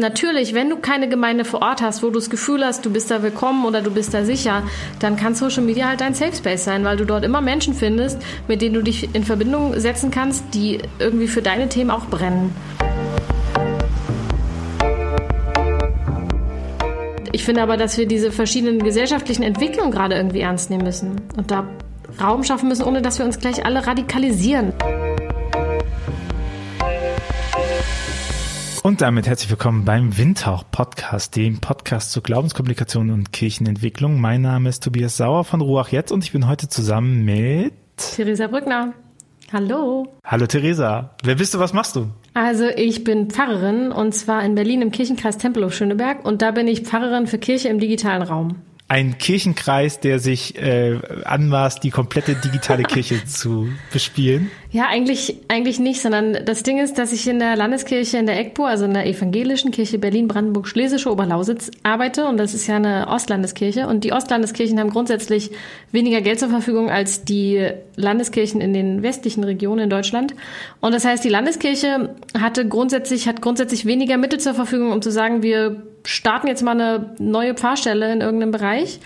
[0.00, 3.10] natürlich, wenn du keine Gemeinde vor Ort hast, wo du das Gefühl hast, du bist
[3.10, 4.64] da willkommen oder du bist da sicher,
[4.98, 8.18] dann kann Social Media halt dein Safe Space sein, weil du dort immer Menschen findest,
[8.48, 12.54] mit denen du dich in Verbindung setzen kannst, die irgendwie für deine Themen auch brennen.
[17.32, 21.50] Ich finde aber, dass wir diese verschiedenen gesellschaftlichen Entwicklungen gerade irgendwie ernst nehmen müssen und
[21.50, 21.68] da
[22.20, 24.72] Raum schaffen müssen, ohne dass wir uns gleich alle radikalisieren.
[28.82, 34.18] Und damit herzlich willkommen beim Windhauch Podcast, dem Podcast zur Glaubenskommunikation und Kirchenentwicklung.
[34.18, 38.46] Mein Name ist Tobias Sauer von Ruach Jetzt und ich bin heute zusammen mit Theresa
[38.46, 38.94] Brückner.
[39.52, 40.06] Hallo.
[40.24, 41.14] Hallo Theresa.
[41.22, 42.06] Wer bist du, was machst du?
[42.32, 46.66] Also ich bin Pfarrerin und zwar in Berlin im Kirchenkreis Tempelhof Schöneberg und da bin
[46.66, 48.56] ich Pfarrerin für Kirche im digitalen Raum
[48.90, 54.50] ein Kirchenkreis, der sich äh, anmaßt, die komplette digitale Kirche zu bespielen?
[54.72, 58.38] Ja, eigentlich, eigentlich nicht, sondern das Ding ist, dass ich in der Landeskirche in der
[58.38, 62.26] EGPO, also in der evangelischen Kirche Berlin-Brandenburg-Schlesische Oberlausitz arbeite.
[62.26, 63.88] Und das ist ja eine Ostlandeskirche.
[63.88, 65.50] Und die Ostlandeskirchen haben grundsätzlich
[65.90, 70.36] weniger Geld zur Verfügung als die Landeskirchen in den westlichen Regionen in Deutschland.
[70.80, 75.10] Und das heißt, die Landeskirche hatte grundsätzlich, hat grundsätzlich weniger Mittel zur Verfügung, um zu
[75.10, 79.00] sagen, wir starten jetzt mal eine neue Pfarrstelle in irgendeinem Bereich.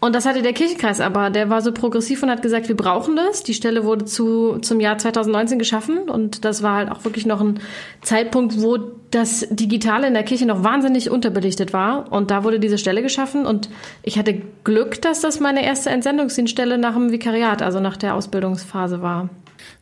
[0.00, 1.30] Und das hatte der Kirchenkreis aber.
[1.30, 3.42] Der war so progressiv und hat gesagt, wir brauchen das.
[3.42, 6.08] Die Stelle wurde zu, zum Jahr 2019 geschaffen.
[6.08, 7.58] Und das war halt auch wirklich noch ein
[8.02, 8.78] Zeitpunkt, wo
[9.10, 12.12] das Digitale in der Kirche noch wahnsinnig unterbelichtet war.
[12.12, 13.44] Und da wurde diese Stelle geschaffen.
[13.44, 13.70] Und
[14.04, 19.02] ich hatte Glück, dass das meine erste Entsendungsdienststelle nach dem Vikariat, also nach der Ausbildungsphase
[19.02, 19.28] war.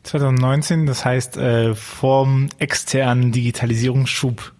[0.01, 4.53] 2019, das heißt äh, vorm externen Digitalisierungsschub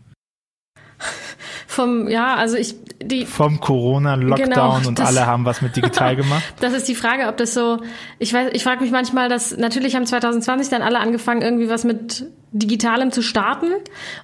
[1.78, 3.25] vom, ja, also ich, die.
[3.25, 6.44] Vom Corona-Lockdown genau, und alle haben was mit digital gemacht.
[6.59, 7.80] das ist die Frage, ob das so,
[8.20, 11.86] ich weiß, ich frage mich manchmal, dass, natürlich haben 2020 dann alle angefangen, irgendwie was
[11.86, 13.67] mit Digitalem zu starten.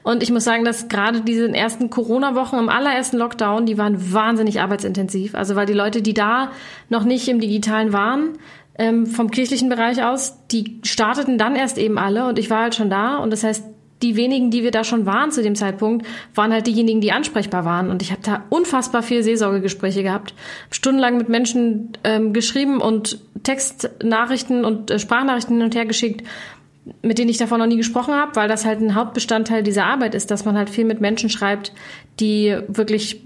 [0.02, 4.60] Und ich muss sagen, dass gerade diese ersten Corona-Wochen im allerersten Lockdown, die waren wahnsinnig
[4.60, 5.36] arbeitsintensiv.
[5.36, 6.52] Also, weil die Leute, die da
[6.90, 8.40] noch nicht im Digitalen waren,
[8.80, 12.74] ähm, vom kirchlichen Bereich aus, die starteten dann erst eben alle und ich war halt
[12.74, 13.64] schon da und das heißt,
[14.04, 16.06] die wenigen, die wir da schon waren zu dem Zeitpunkt,
[16.36, 17.90] waren halt diejenigen, die ansprechbar waren.
[17.90, 20.34] Und ich habe da unfassbar viele Seelsorgegespräche gehabt,
[20.70, 26.28] stundenlang mit Menschen ähm, geschrieben und Textnachrichten und äh, Sprachnachrichten hin und her geschickt,
[27.02, 30.16] mit denen ich davon noch nie gesprochen habe, weil das halt ein Hauptbestandteil dieser Arbeit
[30.16, 31.72] ist, dass man halt viel mit Menschen schreibt,
[32.20, 33.22] die wirklich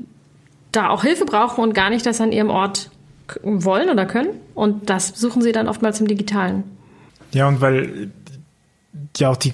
[0.71, 2.91] da auch Hilfe brauchen und gar nicht das an ihrem Ort
[3.41, 4.29] wollen oder können.
[4.53, 6.63] Und das suchen sie dann oftmals im Digitalen.
[7.33, 8.11] Ja, und weil
[9.17, 9.53] ja auch die,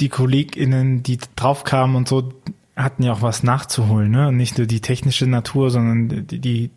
[0.00, 2.32] die KollegInnen, die draufkamen und so,
[2.76, 4.32] hatten ja auch was nachzuholen, ne?
[4.32, 6.70] nicht nur die technische Natur, sondern die, die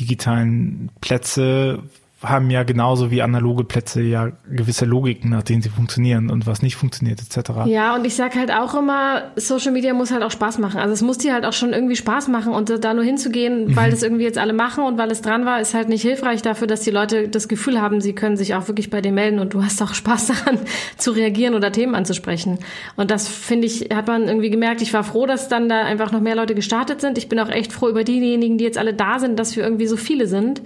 [0.00, 1.82] digitalen Plätze
[2.20, 6.62] haben ja genauso wie analoge Plätze ja gewisse Logiken, nach denen sie funktionieren und was
[6.62, 7.50] nicht funktioniert etc.
[7.66, 10.80] Ja, und ich sag halt auch immer, Social Media muss halt auch Spaß machen.
[10.80, 13.86] Also es muss dir halt auch schon irgendwie Spaß machen und da nur hinzugehen, weil
[13.86, 13.90] mhm.
[13.92, 16.66] das irgendwie jetzt alle machen und weil es dran war, ist halt nicht hilfreich dafür,
[16.66, 19.54] dass die Leute das Gefühl haben, sie können sich auch wirklich bei dir melden und
[19.54, 20.58] du hast auch Spaß daran
[20.96, 22.58] zu reagieren oder Themen anzusprechen.
[22.96, 24.82] Und das finde ich, hat man irgendwie gemerkt.
[24.82, 27.16] Ich war froh, dass dann da einfach noch mehr Leute gestartet sind.
[27.16, 29.86] Ich bin auch echt froh über diejenigen, die jetzt alle da sind, dass wir irgendwie
[29.86, 30.62] so viele sind.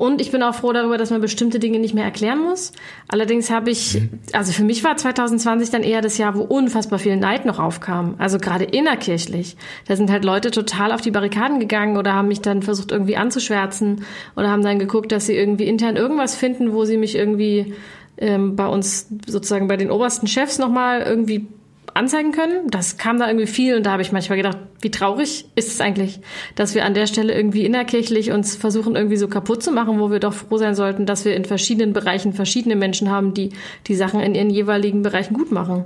[0.00, 2.72] Und ich bin auch froh darüber, dass man bestimmte Dinge nicht mehr erklären muss.
[3.06, 4.08] Allerdings habe ich, mhm.
[4.32, 8.14] also für mich war 2020 dann eher das Jahr, wo unfassbar viel Neid noch aufkam.
[8.16, 9.58] Also gerade innerkirchlich.
[9.88, 13.18] Da sind halt Leute total auf die Barrikaden gegangen oder haben mich dann versucht irgendwie
[13.18, 14.06] anzuschwärzen
[14.36, 17.74] oder haben dann geguckt, dass sie irgendwie intern irgendwas finden, wo sie mich irgendwie
[18.16, 21.46] ähm, bei uns sozusagen bei den obersten Chefs nochmal irgendwie
[21.94, 22.68] anzeigen können.
[22.70, 25.80] Das kam da irgendwie viel und da habe ich manchmal gedacht, wie traurig ist es
[25.80, 26.20] eigentlich,
[26.54, 30.10] dass wir an der Stelle irgendwie innerkirchlich uns versuchen irgendwie so kaputt zu machen, wo
[30.10, 33.50] wir doch froh sein sollten, dass wir in verschiedenen Bereichen verschiedene Menschen haben, die
[33.86, 35.84] die Sachen in ihren jeweiligen Bereichen gut machen.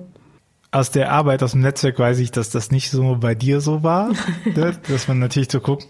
[0.75, 3.85] Aus der Arbeit aus dem Netzwerk weiß ich, dass das nicht so bei dir so
[3.85, 4.11] war,
[4.45, 4.77] ne?
[4.89, 5.87] dass man natürlich so guckt.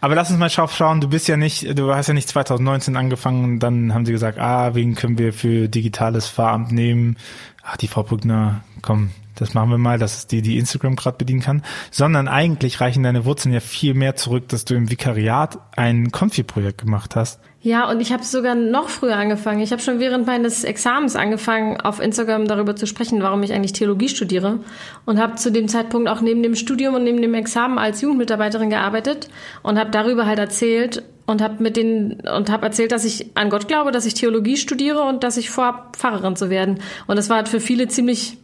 [0.00, 3.44] Aber lass uns mal schauen, du bist ja nicht, du hast ja nicht 2019 angefangen
[3.44, 7.18] und dann haben sie gesagt, ah, wen können wir für digitales Fahramt nehmen?
[7.62, 11.16] Ach, die Frau Brückner, komm, das machen wir mal, dass es die, die Instagram gerade
[11.16, 15.58] bedienen kann, sondern eigentlich reichen deine Wurzeln ja viel mehr zurück, dass du im Vikariat
[15.76, 17.40] ein Konfi-Projekt gemacht hast.
[17.64, 19.60] Ja, und ich habe sogar noch früher angefangen.
[19.60, 23.72] Ich habe schon während meines Examens angefangen, auf Instagram darüber zu sprechen, warum ich eigentlich
[23.72, 24.58] Theologie studiere
[25.06, 28.68] und habe zu dem Zeitpunkt auch neben dem Studium und neben dem Examen als Jugendmitarbeiterin
[28.68, 29.28] gearbeitet
[29.62, 33.48] und habe darüber halt erzählt und habe mit den und habe erzählt, dass ich an
[33.48, 36.80] Gott glaube, dass ich Theologie studiere und dass ich vorhabe Pfarrerin zu werden.
[37.06, 38.38] Und das war halt für viele ziemlich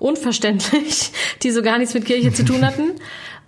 [0.00, 1.12] unverständlich,
[1.42, 2.92] die so gar nichts mit Kirche zu tun hatten.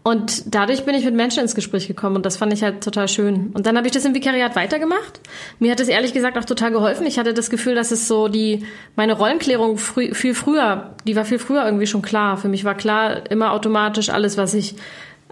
[0.04, 3.06] Und dadurch bin ich mit Menschen ins Gespräch gekommen und das fand ich halt total
[3.06, 3.52] schön.
[3.54, 5.20] Und dann habe ich das im Vikariat weitergemacht.
[5.60, 7.06] Mir hat es ehrlich gesagt auch total geholfen.
[7.06, 8.66] Ich hatte das Gefühl, dass es so die,
[8.96, 12.36] meine Rollenklärung frü viel früher, die war viel früher irgendwie schon klar.
[12.36, 14.74] Für mich war klar, immer automatisch alles, was ich,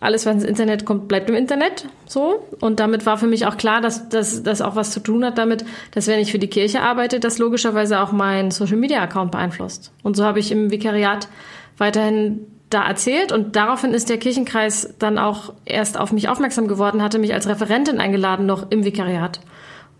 [0.00, 1.86] alles, was ins Internet kommt, bleibt im Internet.
[2.06, 2.46] So.
[2.60, 5.64] Und damit war für mich auch klar, dass das auch was zu tun hat damit,
[5.92, 9.92] dass wenn ich für die Kirche arbeite, das logischerweise auch mein Social Media Account beeinflusst.
[10.02, 11.28] Und so habe ich im Vikariat
[11.76, 17.02] weiterhin da erzählt und daraufhin ist der Kirchenkreis dann auch erst auf mich aufmerksam geworden,
[17.02, 19.40] hatte mich als Referentin eingeladen noch im Vikariat.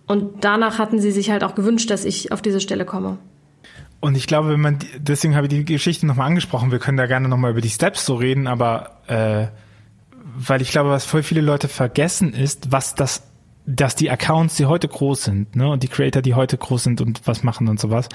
[0.07, 3.19] Und danach hatten sie sich halt auch gewünscht, dass ich auf diese Stelle komme.
[4.01, 7.07] Und ich glaube, wenn man, deswegen habe ich die Geschichte nochmal angesprochen, wir können da
[7.07, 9.49] gerne nochmal über die Steps so reden, aber äh,
[10.49, 13.25] weil ich glaube, was voll viele Leute vergessen ist, was das
[13.67, 17.01] dass die Accounts, die heute groß sind, ne, und die Creator, die heute groß sind
[17.01, 18.09] und was machen und sowas,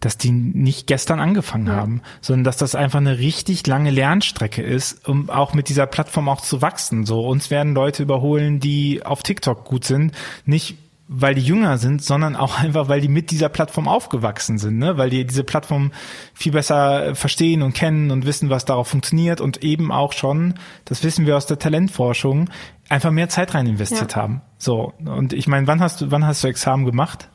[0.00, 1.76] dass die nicht gestern angefangen ja.
[1.76, 6.28] haben, sondern dass das einfach eine richtig lange Lernstrecke ist, um auch mit dieser Plattform
[6.28, 7.06] auch zu wachsen.
[7.06, 10.12] So, uns werden Leute überholen, die auf TikTok gut sind,
[10.44, 10.76] nicht
[11.08, 14.98] weil die jünger sind, sondern auch einfach, weil die mit dieser Plattform aufgewachsen sind, ne?
[14.98, 15.90] weil die diese Plattform
[16.34, 21.02] viel besser verstehen und kennen und wissen, was darauf funktioniert und eben auch schon, das
[21.02, 22.50] wissen wir aus der Talentforschung,
[22.90, 24.18] einfach mehr Zeit rein investiert ja.
[24.18, 24.42] haben.
[24.58, 27.30] So und ich meine, wann hast du wann hast du Examen gemacht?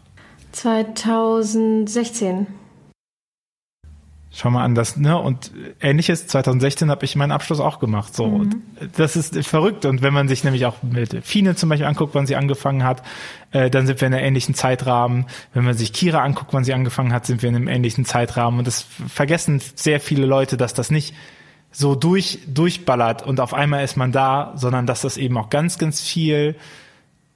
[0.51, 2.45] 2016.
[4.35, 8.15] Schau mal an, das, ne, und ähnliches, 2016 habe ich meinen Abschluss auch gemacht.
[8.15, 8.39] So, mhm.
[8.39, 8.55] und
[8.97, 9.85] das ist verrückt.
[9.85, 13.03] Und wenn man sich nämlich auch mit Fine zum Beispiel anguckt, wann sie angefangen hat,
[13.51, 15.27] äh, dann sind wir in einem ähnlichen Zeitrahmen.
[15.53, 18.57] Wenn man sich Kira anguckt, wann sie angefangen hat, sind wir in einem ähnlichen Zeitrahmen.
[18.57, 21.13] Und das vergessen sehr viele Leute, dass das nicht
[21.71, 25.77] so durch, durchballert und auf einmal ist man da, sondern dass das eben auch ganz,
[25.77, 26.55] ganz viel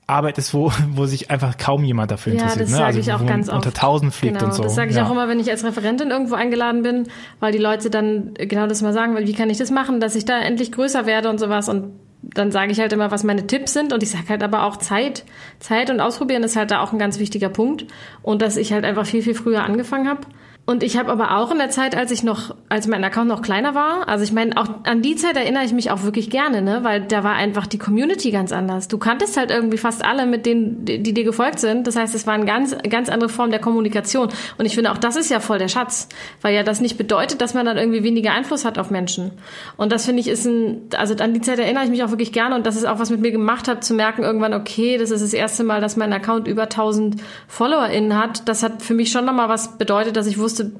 [0.08, 2.64] Arbeit ist, wo, wo sich einfach kaum jemand dafür ja, interessiert.
[2.64, 2.78] Das ne?
[2.78, 4.64] sage also ich auch ganz unter tausend fliegt genau, und so.
[4.64, 5.06] Das sage ich ja.
[5.06, 7.08] auch immer, wenn ich als Referentin irgendwo eingeladen bin,
[7.40, 10.16] weil die Leute dann genau das mal sagen, weil wie kann ich das machen, dass
[10.16, 11.92] ich da endlich größer werde und sowas und
[12.24, 14.78] dann sage ich halt immer, was meine Tipps sind und ich sage halt aber auch
[14.78, 15.24] Zeit.
[15.60, 17.86] Zeit und Ausprobieren ist halt da auch ein ganz wichtiger Punkt
[18.22, 20.22] und dass ich halt einfach viel, viel früher angefangen habe
[20.70, 23.42] und ich habe aber auch in der Zeit, als ich noch, als mein Account noch
[23.42, 26.62] kleiner war, also ich meine, auch an die Zeit erinnere ich mich auch wirklich gerne,
[26.62, 26.80] ne?
[26.84, 28.90] Weil da war einfach die Community ganz anders.
[28.90, 31.88] Du kanntest halt irgendwie fast alle, mit denen, die, die dir gefolgt sind.
[31.88, 34.28] Das heißt, es war eine ganz, ganz andere Form der Kommunikation.
[34.58, 36.10] Und ich finde auch, das ist ja voll der Schatz.
[36.42, 39.32] Weil ja das nicht bedeutet, dass man dann irgendwie weniger Einfluss hat auf Menschen.
[39.78, 42.34] Und das finde ich ist ein, also an die Zeit erinnere ich mich auch wirklich
[42.34, 45.12] gerne und das ist auch was mit mir gemacht hat, zu merken irgendwann, okay, das
[45.12, 48.50] ist das erste Mal, dass mein Account über 1000 FollowerInnen hat.
[48.50, 50.72] Das hat für mich schon nochmal was bedeutet, dass ich wusste, wusste,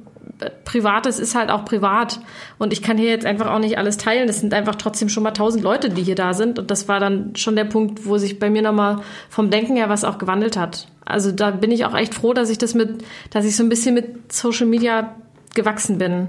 [0.66, 2.20] Privates ist halt auch privat.
[2.60, 4.30] Und ich kann hier jetzt einfach auch nicht alles teilen.
[4.30, 6.60] Es sind einfach trotzdem schon mal tausend Leute, die hier da sind.
[6.60, 9.90] Und das war dann schon der Punkt, wo sich bei mir nochmal vom Denken her
[9.90, 10.88] was auch gewandelt hat.
[11.06, 13.70] Also da bin ich auch echt froh, dass ich das mit, dass ich so ein
[13.70, 15.16] bisschen mit Social Media
[15.56, 16.28] gewachsen bin.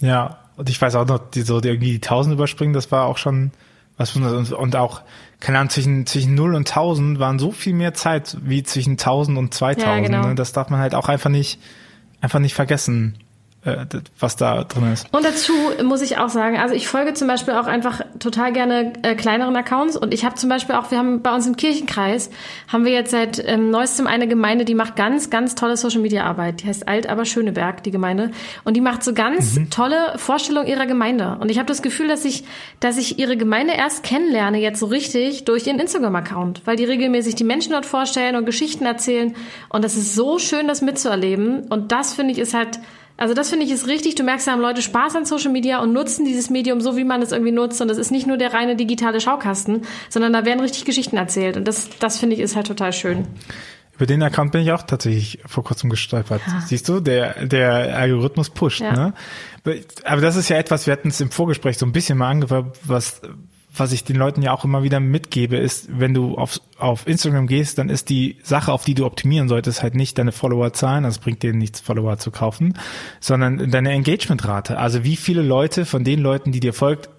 [0.00, 3.06] Ja, und ich weiß auch noch, die so die irgendwie die tausend überspringen, das war
[3.06, 3.52] auch schon
[3.96, 5.02] was und, und auch
[5.40, 9.38] keine Ahnung, zwischen, zwischen 0 und 1000 waren so viel mehr Zeit wie zwischen 1000
[9.38, 9.86] und 2000.
[9.86, 10.28] Ja, genau.
[10.28, 10.34] Ne?
[10.34, 11.60] Das darf man halt auch einfach nicht,
[12.20, 13.18] einfach nicht vergessen
[14.18, 15.06] was da drin ist.
[15.12, 15.52] Und dazu
[15.82, 19.56] muss ich auch sagen, also ich folge zum Beispiel auch einfach total gerne äh, kleineren
[19.56, 22.30] Accounts und ich habe zum Beispiel auch, wir haben bei uns im Kirchenkreis,
[22.68, 26.24] haben wir jetzt seit ähm, neuestem eine Gemeinde, die macht ganz, ganz tolle Social Media
[26.24, 26.62] Arbeit.
[26.62, 28.30] Die heißt Alt aber Schöneberg, die Gemeinde.
[28.64, 29.70] Und die macht so ganz mhm.
[29.70, 31.38] tolle Vorstellungen ihrer Gemeinde.
[31.40, 32.44] Und ich habe das Gefühl, dass ich,
[32.80, 37.34] dass ich ihre Gemeinde erst kennenlerne, jetzt so richtig, durch ihren Instagram-Account, weil die regelmäßig
[37.34, 39.34] die Menschen dort vorstellen und Geschichten erzählen.
[39.68, 41.66] Und das ist so schön, das mitzuerleben.
[41.68, 42.78] Und das finde ich ist halt
[43.18, 44.14] also das finde ich ist richtig.
[44.14, 47.04] Du merkst, da haben Leute Spaß an Social Media und nutzen dieses Medium so, wie
[47.04, 47.80] man es irgendwie nutzt.
[47.80, 51.56] Und das ist nicht nur der reine digitale Schaukasten, sondern da werden richtig Geschichten erzählt.
[51.56, 53.26] Und das, das finde ich ist halt total schön.
[53.96, 56.40] Über den Account bin ich auch tatsächlich vor kurzem gestolpert.
[56.46, 56.60] Ja.
[56.60, 58.80] Siehst du, der, der Algorithmus pusht.
[58.80, 58.92] Ja.
[58.92, 59.14] Ne?
[60.04, 62.70] Aber das ist ja etwas, wir hatten es im Vorgespräch so ein bisschen mal angefangen,
[62.84, 63.20] was
[63.74, 67.46] was ich den Leuten ja auch immer wieder mitgebe, ist, wenn du auf, auf Instagram
[67.46, 71.18] gehst, dann ist die Sache, auf die du optimieren solltest, halt nicht deine Followerzahlen, das
[71.18, 72.74] bringt dir nichts, Follower zu kaufen,
[73.20, 74.78] sondern deine Engagementrate.
[74.78, 77.10] Also wie viele Leute von den Leuten, die dir folgt,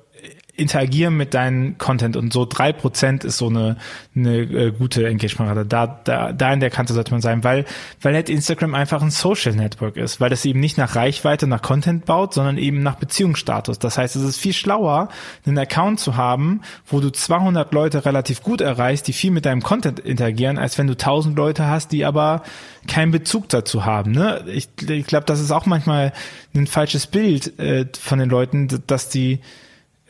[0.59, 3.77] interagieren mit deinem Content und so drei Prozent ist so eine,
[4.15, 5.65] eine äh, gute Engagementrate.
[5.65, 7.65] Da, da, da in der Kante sollte man sein, weil,
[8.01, 11.61] weil halt Instagram einfach ein Social Network ist, weil das eben nicht nach Reichweite, nach
[11.61, 13.79] Content baut, sondern eben nach Beziehungsstatus.
[13.79, 15.09] Das heißt, es ist viel schlauer,
[15.45, 19.61] einen Account zu haben, wo du 200 Leute relativ gut erreichst, die viel mit deinem
[19.61, 22.43] Content interagieren, als wenn du 1000 Leute hast, die aber
[22.87, 24.11] keinen Bezug dazu haben.
[24.11, 24.43] Ne?
[24.47, 26.13] Ich, ich glaube, das ist auch manchmal
[26.53, 29.39] ein falsches Bild äh, von den Leuten, dass die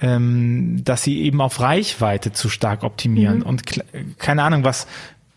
[0.01, 3.39] ähm, dass sie eben auf Reichweite zu stark optimieren.
[3.39, 3.43] Mhm.
[3.43, 3.63] Und
[4.17, 4.87] keine Ahnung, was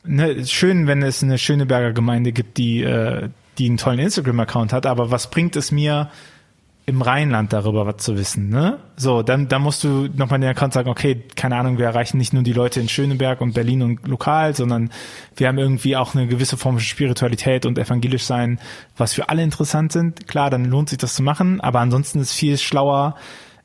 [0.05, 3.29] ne, schön, wenn es eine Schöneberger Gemeinde gibt, die, äh,
[3.59, 6.11] die einen tollen Instagram-Account hat, aber was bringt es mir,
[6.85, 8.79] im Rheinland darüber was zu wissen, ne?
[8.97, 12.19] So, dann, dann musst du nochmal in den Account sagen, okay, keine Ahnung, wir erreichen
[12.19, 14.91] nicht nur die Leute in Schöneberg und Berlin und lokal, sondern
[15.37, 18.59] wir haben irgendwie auch eine gewisse Form von Spiritualität und evangelisch sein,
[18.97, 20.27] was für alle interessant sind.
[20.27, 23.15] Klar, dann lohnt sich das zu machen, aber ansonsten ist viel schlauer,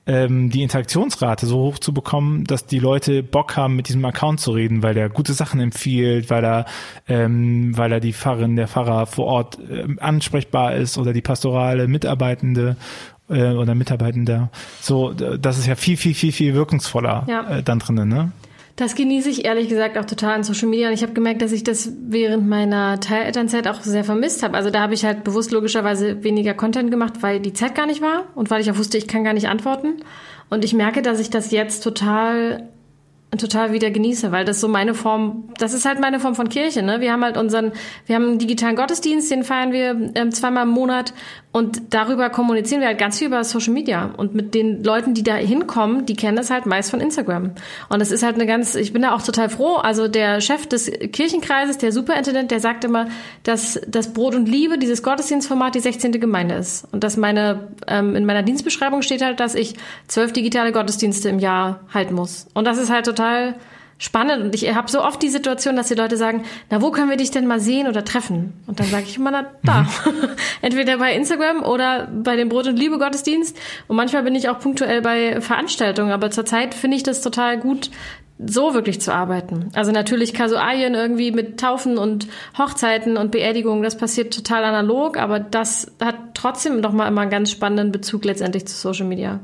[0.08, 4.40] ähm, die Interaktionsrate so hoch zu bekommen, dass die Leute Bock haben, mit diesem Account
[4.40, 6.66] zu reden, weil der gute Sachen empfiehlt, weil er,
[7.08, 11.88] ähm, weil er die Pfarrerin, der Pfarrer vor Ort äh, ansprechbar ist oder die pastorale
[11.88, 12.78] Mitarbeitende
[13.30, 14.50] äh, oder Mitarbeitender.
[14.80, 17.58] So, das ist ja viel, viel, viel, viel wirkungsvoller ja.
[17.58, 18.32] äh, dann drinnen, ne?
[18.78, 21.52] Das genieße ich ehrlich gesagt auch total an Social Media und ich habe gemerkt, dass
[21.52, 24.56] ich das während meiner Teilelternzeit auch sehr vermisst habe.
[24.56, 28.04] Also da habe ich halt bewusst logischerweise weniger Content gemacht, weil die Zeit gar nicht
[28.04, 29.96] war und weil ich auch wusste, ich kann gar nicht antworten.
[30.52, 32.70] Und ich merke, dass ich das jetzt total
[33.36, 36.82] total wieder genieße, weil das so meine Form, das ist halt meine Form von Kirche.
[36.82, 37.02] Ne?
[37.02, 37.74] Wir haben halt unseren,
[38.06, 41.14] wir haben einen digitalen Gottesdienst, den feiern wir ähm, zweimal im Monat
[41.58, 45.24] und darüber kommunizieren wir halt ganz viel über Social Media und mit den Leuten, die
[45.24, 47.54] da hinkommen, die kennen das halt meist von Instagram.
[47.90, 49.78] Und das ist halt eine ganz, ich bin da auch total froh.
[49.78, 53.08] Also der Chef des Kirchenkreises, der Superintendent, der sagt immer,
[53.42, 56.12] dass das Brot und Liebe, dieses Gottesdienstformat, die 16.
[56.20, 59.74] Gemeinde ist und dass meine ähm, in meiner Dienstbeschreibung steht halt, dass ich
[60.08, 62.46] zwölf digitale Gottesdienste im Jahr halten muss.
[62.54, 63.56] Und das ist halt total
[63.98, 67.10] spannend und ich habe so oft die Situation, dass die Leute sagen, na, wo können
[67.10, 68.54] wir dich denn mal sehen oder treffen?
[68.68, 69.82] Und dann sage ich immer, na, da.
[69.82, 69.88] Mhm.
[70.62, 73.58] Entweder bei Instagram oder bei dem Brot- und Liebe-Gottesdienst.
[73.88, 77.89] Und manchmal bin ich auch punktuell bei Veranstaltungen, aber zurzeit finde ich das total gut,
[78.46, 79.72] so wirklich zu arbeiten.
[79.74, 85.39] Also natürlich Kasualien irgendwie mit Taufen und Hochzeiten und Beerdigungen, das passiert total analog, aber
[85.39, 89.39] das hat trotzdem noch mal immer einen ganz spannenden Bezug letztendlich zu Social Media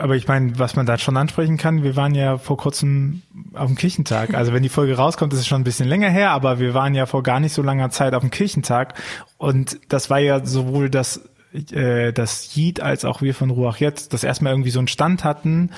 [0.00, 3.22] aber ich meine, was man da schon ansprechen kann, wir waren ja vor kurzem
[3.54, 4.34] auf dem Kirchentag.
[4.40, 6.94] Also wenn die Folge rauskommt, ist es schon ein bisschen länger her, aber wir waren
[6.94, 8.94] ja vor gar nicht so langer Zeit auf dem Kirchentag.
[9.36, 14.14] Und das war ja sowohl das, äh, das Jid als auch wir von Ruach jetzt,
[14.14, 15.70] das erstmal irgendwie so einen Stand hatten,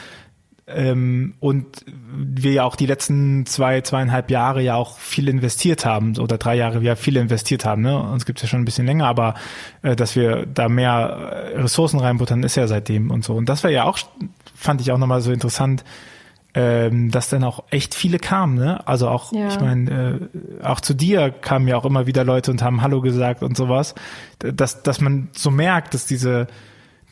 [0.67, 6.17] ähm, und wir ja auch die letzten zwei, zweieinhalb Jahre ja auch viel investiert haben,
[6.19, 7.99] oder drei Jahre wir viel investiert haben, ne?
[8.01, 9.35] Uns gibt's ja schon ein bisschen länger, aber
[9.83, 13.35] äh, dass wir da mehr Ressourcen reinbuttern, ist ja seitdem und so.
[13.35, 13.99] Und das war ja auch,
[14.55, 15.85] fand ich auch nochmal so interessant,
[16.55, 18.87] ähm, dass dann auch echt viele kamen, ne?
[18.87, 19.49] Also auch, ja.
[19.49, 20.29] ich meine,
[20.61, 23.57] äh, auch zu dir kamen ja auch immer wieder Leute und haben Hallo gesagt und
[23.57, 23.95] sowas.
[24.39, 26.47] Dass, dass man so merkt, dass diese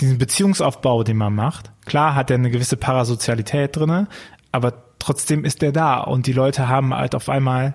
[0.00, 4.08] diesen Beziehungsaufbau, den man macht, klar hat er eine gewisse Parasozialität drinne,
[4.52, 7.74] aber trotzdem ist der da und die Leute haben halt auf einmal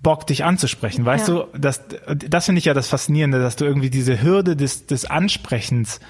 [0.00, 1.04] Bock, dich anzusprechen.
[1.04, 1.34] Weißt ja.
[1.34, 1.82] du, das,
[2.28, 6.00] das finde ich ja das Faszinierende, dass du irgendwie diese Hürde des, des Ansprechens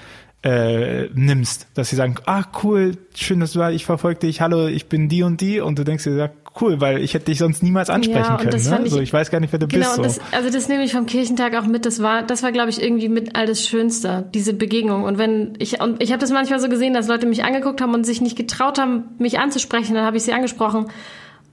[0.43, 4.67] äh, nimmst, dass sie sagen, ah cool, schön, dass du da, ich verfolge dich, hallo,
[4.67, 6.29] ich bin die und die und du denkst dir, ja,
[6.61, 8.51] cool, weil ich hätte dich sonst niemals ansprechen ja, können.
[8.51, 8.81] Ne?
[8.85, 9.95] Ich, so, ich weiß gar nicht, wer du genau, bist.
[9.95, 10.03] So.
[10.03, 11.85] Das, also das nehme ich vom Kirchentag auch mit.
[11.85, 15.03] Das war, das war, glaube ich, irgendwie mit all das Schönste, diese Begegnung.
[15.03, 17.93] Und wenn ich und ich habe das manchmal so gesehen, dass Leute mich angeguckt haben
[17.93, 20.87] und sich nicht getraut haben, mich anzusprechen, dann habe ich sie angesprochen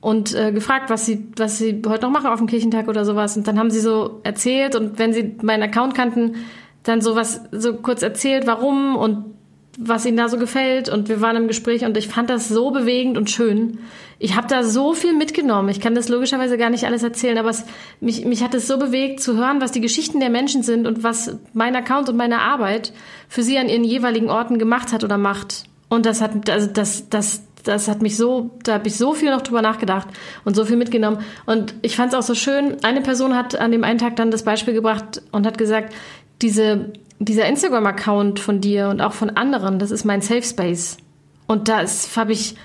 [0.00, 3.36] und äh, gefragt, was sie, was sie heute noch machen auf dem Kirchentag oder sowas.
[3.36, 6.36] Und dann haben sie so erzählt und wenn sie meinen Account kannten,
[6.82, 9.36] dann sowas so kurz erzählt, warum und
[9.78, 10.88] was ihnen da so gefällt.
[10.88, 13.78] Und wir waren im Gespräch und ich fand das so bewegend und schön.
[14.18, 15.68] Ich habe da so viel mitgenommen.
[15.68, 17.64] Ich kann das logischerweise gar nicht alles erzählen, aber es,
[18.00, 21.02] mich, mich hat es so bewegt zu hören, was die Geschichten der Menschen sind und
[21.02, 22.92] was mein Account und meine Arbeit
[23.28, 25.64] für sie an ihren jeweiligen Orten gemacht hat oder macht.
[25.88, 29.30] Und das hat, also das, das, das hat mich so, da habe ich so viel
[29.30, 30.08] noch drüber nachgedacht
[30.44, 31.18] und so viel mitgenommen.
[31.44, 32.82] Und ich fand es auch so schön.
[32.82, 35.94] Eine Person hat an dem einen Tag dann das Beispiel gebracht und hat gesagt,
[36.42, 40.98] diese, dieser Instagram-Account von dir und auch von anderen, das ist mein Safe Space.
[41.46, 42.56] Und das habe ich,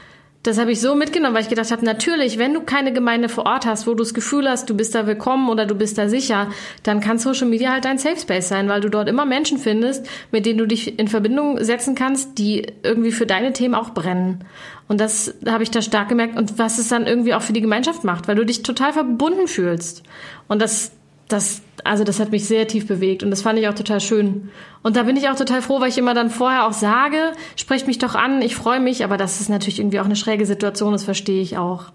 [0.43, 3.45] das habe ich so mitgenommen, weil ich gedacht habe, natürlich, wenn du keine Gemeinde vor
[3.45, 6.09] Ort hast, wo du das Gefühl hast, du bist da willkommen oder du bist da
[6.09, 6.47] sicher,
[6.83, 10.07] dann kann Social Media halt dein Safe Space sein, weil du dort immer Menschen findest,
[10.31, 14.43] mit denen du dich in Verbindung setzen kannst, die irgendwie für deine Themen auch brennen.
[14.87, 17.61] Und das habe ich da stark gemerkt und was es dann irgendwie auch für die
[17.61, 20.03] Gemeinschaft macht, weil du dich total verbunden fühlst.
[20.47, 20.91] Und das,
[21.31, 24.49] das, also das hat mich sehr tief bewegt und das fand ich auch total schön.
[24.83, 27.87] Und da bin ich auch total froh, weil ich immer dann vorher auch sage, sprecht
[27.87, 30.91] mich doch an, ich freue mich, aber das ist natürlich irgendwie auch eine schräge Situation,
[30.91, 31.91] das verstehe ich auch.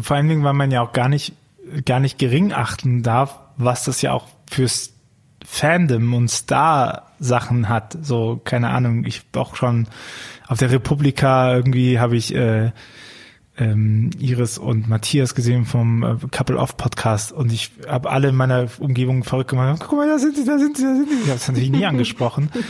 [0.00, 1.34] Vor allen Dingen, weil man ja auch gar nicht,
[1.84, 4.92] gar nicht gering achten darf, was das ja auch fürs
[5.44, 7.96] Fandom und Star-Sachen hat.
[8.00, 9.86] So, keine Ahnung, ich auch schon
[10.46, 12.72] auf der Republika irgendwie habe ich äh,
[13.56, 18.34] ähm, Iris und Matthias gesehen vom äh, Couple Off Podcast und ich habe alle in
[18.34, 19.82] meiner Umgebung verrückt gemacht.
[19.86, 21.16] Guck mal, da sind sie, da sind sie, da sind sie.
[21.22, 22.50] Ich habe es natürlich nie angesprochen.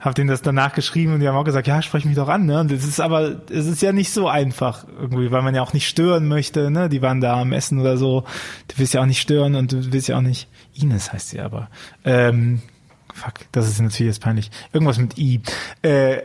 [0.00, 2.46] Hab denen das danach geschrieben und die haben auch gesagt, ja, sprech mich doch an,
[2.46, 2.60] ne?
[2.60, 5.72] Und es ist aber, es ist ja nicht so einfach irgendwie, weil man ja auch
[5.72, 6.88] nicht stören möchte, ne?
[6.88, 8.20] Die waren da am Essen oder so.
[8.68, 11.40] Du willst ja auch nicht stören und du willst ja auch nicht, Ines heißt sie
[11.40, 11.68] aber,
[12.04, 12.62] ähm,
[13.18, 14.50] fuck, das ist natürlich jetzt peinlich.
[14.72, 15.40] Irgendwas mit I.
[15.82, 16.18] Äh,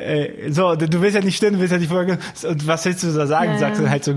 [0.00, 2.18] äh, so, du willst ja nicht stimmen, du willst ja nicht folgen.
[2.48, 3.52] Und was willst du da sagen?
[3.52, 4.14] Ja, Sagst du halt so,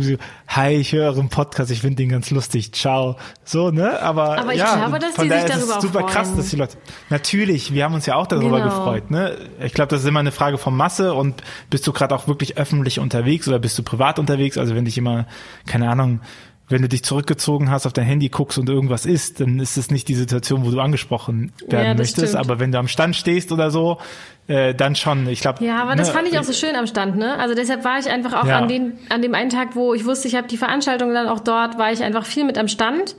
[0.47, 3.17] hi, ich höre euren Podcast, ich finde den ganz lustig, ciao.
[3.43, 3.99] So, ne?
[4.01, 6.13] Aber, Aber ich ja, glaube, dass die sich darüber ist es super freuen.
[6.13, 6.77] krass, dass die Leute,
[7.09, 8.69] natürlich, wir haben uns ja auch darüber genau.
[8.69, 9.37] gefreut, ne?
[9.59, 12.57] Ich glaube, das ist immer eine Frage von Masse und bist du gerade auch wirklich
[12.57, 14.57] öffentlich unterwegs oder bist du privat unterwegs?
[14.57, 15.25] Also wenn dich immer,
[15.65, 16.21] keine Ahnung,
[16.67, 19.91] wenn du dich zurückgezogen hast, auf dein Handy guckst und irgendwas isst, dann ist es
[19.91, 22.29] nicht die Situation, wo du angesprochen werden ja, möchtest.
[22.29, 22.35] Stimmt.
[22.35, 23.99] Aber wenn du am Stand stehst oder so,
[24.47, 25.27] äh, dann schon.
[25.27, 25.63] Ich glaube.
[25.63, 27.37] Ja, aber ne, das fand ich auch so schön am Stand, ne?
[27.37, 28.57] Also deshalb war ich einfach auch ja.
[28.57, 31.39] an den an dem einen Tag, wo ich wusste, ich habe die Veranstaltung dann auch
[31.39, 33.15] dort, war ich einfach viel mit am Stand,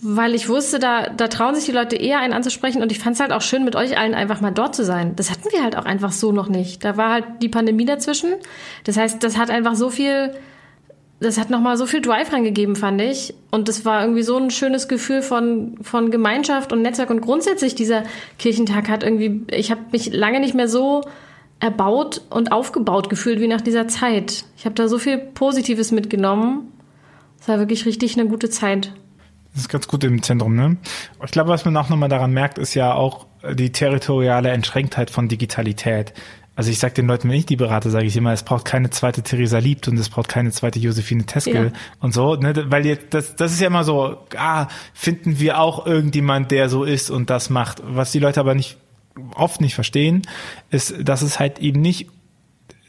[0.00, 3.14] weil ich wusste, da da trauen sich die Leute eher einen anzusprechen und ich fand
[3.14, 5.14] es halt auch schön, mit euch allen einfach mal dort zu sein.
[5.14, 6.84] Das hatten wir halt auch einfach so noch nicht.
[6.84, 8.34] Da war halt die Pandemie dazwischen.
[8.84, 10.32] Das heißt, das hat einfach so viel
[11.20, 13.34] das hat nochmal so viel Drive reingegeben, fand ich.
[13.50, 17.10] Und das war irgendwie so ein schönes Gefühl von, von Gemeinschaft und Netzwerk.
[17.10, 18.04] Und grundsätzlich dieser
[18.38, 21.02] Kirchentag hat irgendwie, ich habe mich lange nicht mehr so
[21.60, 24.44] erbaut und aufgebaut gefühlt wie nach dieser Zeit.
[24.56, 26.72] Ich habe da so viel Positives mitgenommen.
[27.40, 28.92] Es war wirklich richtig eine gute Zeit.
[29.52, 30.76] Das ist ganz gut im Zentrum, ne?
[31.24, 35.26] Ich glaube, was man auch nochmal daran merkt, ist ja auch die territoriale Entschränktheit von
[35.26, 36.12] Digitalität.
[36.58, 38.90] Also ich sage den Leuten, wenn ich die berate, sage ich immer, es braucht keine
[38.90, 41.72] zweite Theresa Liebt und es braucht keine zweite Josephine Teskel ja.
[42.00, 42.52] und so, ne?
[42.66, 46.82] weil jetzt, das, das ist ja immer so, ah, finden wir auch irgendjemand, der so
[46.82, 47.80] ist und das macht.
[47.84, 48.76] Was die Leute aber nicht
[49.36, 50.22] oft nicht verstehen,
[50.68, 52.08] ist, dass es halt eben nicht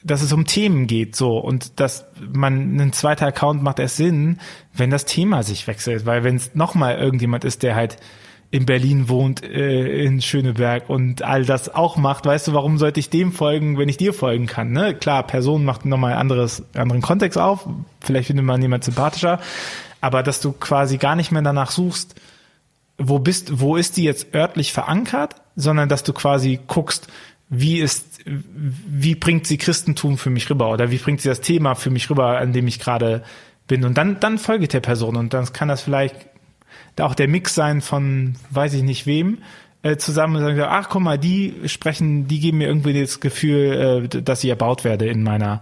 [0.04, 4.40] dass es um Themen geht, so und dass man einen zweiten Account macht erst Sinn,
[4.74, 7.98] wenn das Thema sich wechselt, weil wenn es nochmal irgendjemand ist, der halt
[8.52, 13.00] in Berlin wohnt, äh, in Schöneberg und all das auch macht, weißt du, warum sollte
[13.00, 14.72] ich dem folgen, wenn ich dir folgen kann?
[14.72, 14.96] Ne?
[14.96, 17.68] Klar, Person macht nochmal anderes, anderen Kontext auf,
[18.02, 19.40] vielleicht findet man jemand sympathischer,
[20.02, 22.16] aber dass du quasi gar nicht mehr danach suchst,
[22.98, 27.08] wo bist, wo ist die jetzt örtlich verankert, sondern dass du quasi guckst,
[27.50, 31.76] wie ist, wie bringt sie Christentum für mich rüber oder wie bringt sie das Thema
[31.76, 33.24] für mich rüber, an dem ich gerade
[33.68, 36.16] bin und dann, dann folge ich der Person und dann kann das vielleicht
[37.02, 39.40] auch der Mix sein von weiß ich nicht wem,
[39.82, 44.10] äh, zusammen und sagen, ach guck mal, die sprechen, die geben mir irgendwie das Gefühl,
[44.14, 45.62] äh, dass ich erbaut werde in meiner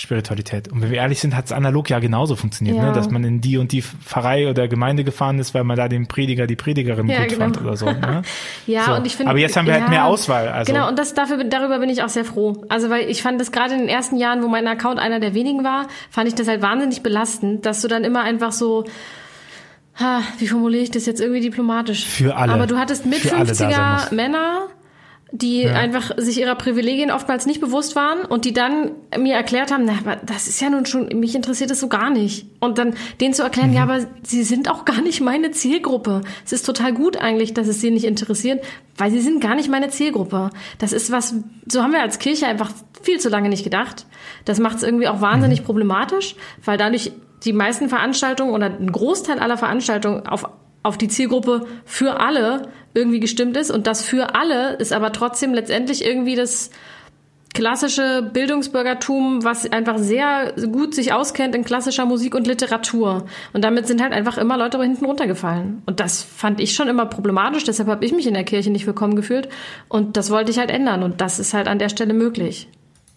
[0.00, 0.68] Spiritualität.
[0.68, 2.82] Und wenn wir ehrlich sind, hat es analog ja genauso funktioniert, ne?
[2.82, 2.88] ja.
[2.88, 2.94] ne?
[2.94, 6.06] dass man in die und die Pfarrei oder Gemeinde gefahren ist, weil man da den
[6.08, 7.44] Prediger, die Predigerin ja, gut genau.
[7.44, 7.86] fand oder so.
[7.86, 8.22] Ne?
[8.66, 8.94] ja, so.
[8.94, 9.30] und ich finde.
[9.30, 10.48] Aber jetzt haben wir halt ja, halt mehr Auswahl.
[10.48, 10.72] Also.
[10.72, 12.64] Genau, und das dafür, darüber bin ich auch sehr froh.
[12.68, 15.34] Also weil ich fand das gerade in den ersten Jahren, wo mein Account einer der
[15.34, 18.84] wenigen war, fand ich das halt wahnsinnig belastend, dass du dann immer einfach so
[19.98, 22.06] ha, wie formuliere ich das jetzt irgendwie diplomatisch?
[22.06, 22.52] Für alle.
[22.52, 24.68] Aber du hattest mit 50er Männer,
[25.30, 25.74] die ja.
[25.74, 29.92] einfach sich ihrer Privilegien oftmals nicht bewusst waren und die dann mir erklärt haben, na,
[29.98, 32.46] aber das ist ja nun schon, mich interessiert das so gar nicht.
[32.60, 33.76] Und dann denen zu erklären, mhm.
[33.76, 36.22] ja, aber sie sind auch gar nicht meine Zielgruppe.
[36.46, 38.64] Es ist total gut eigentlich, dass es sie nicht interessiert,
[38.96, 40.50] weil sie sind gar nicht meine Zielgruppe.
[40.78, 41.34] Das ist was,
[41.70, 42.70] so haben wir als Kirche einfach
[43.02, 44.06] viel zu lange nicht gedacht.
[44.46, 45.66] Das macht es irgendwie auch wahnsinnig mhm.
[45.66, 47.12] problematisch, weil dadurch
[47.44, 50.44] die meisten Veranstaltungen oder ein Großteil aller Veranstaltungen auf,
[50.88, 53.70] auf die Zielgruppe für alle irgendwie gestimmt ist.
[53.70, 56.70] Und das für alle ist aber trotzdem letztendlich irgendwie das
[57.54, 63.26] klassische Bildungsbürgertum, was einfach sehr gut sich auskennt in klassischer Musik und Literatur.
[63.52, 65.82] Und damit sind halt einfach immer Leute hinten runtergefallen.
[65.86, 67.64] Und das fand ich schon immer problematisch.
[67.64, 69.48] Deshalb habe ich mich in der Kirche nicht willkommen gefühlt.
[69.88, 71.02] Und das wollte ich halt ändern.
[71.02, 72.68] Und das ist halt an der Stelle möglich.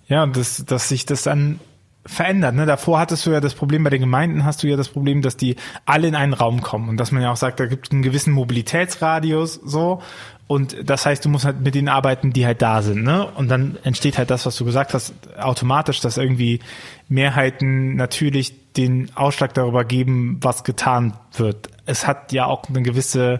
[0.07, 1.59] Ja, dass, dass sich das dann
[2.05, 2.55] verändert.
[2.55, 2.65] Ne?
[2.65, 5.37] Davor hattest du ja das Problem bei den Gemeinden, hast du ja das Problem, dass
[5.37, 7.91] die alle in einen Raum kommen und dass man ja auch sagt, da gibt es
[7.91, 10.01] einen gewissen Mobilitätsradius so
[10.47, 13.03] und das heißt, du musst halt mit denen arbeiten, die halt da sind.
[13.03, 13.25] Ne?
[13.25, 16.59] Und dann entsteht halt das, was du gesagt hast, automatisch, dass irgendwie
[17.07, 21.69] Mehrheiten natürlich den Ausschlag darüber geben, was getan wird.
[21.85, 23.39] Es hat ja auch eine gewisse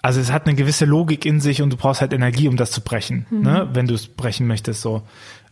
[0.00, 2.70] also es hat eine gewisse Logik in sich und du brauchst halt Energie, um das
[2.70, 3.40] zu brechen, mhm.
[3.40, 3.68] ne?
[3.72, 5.02] wenn du es brechen möchtest so.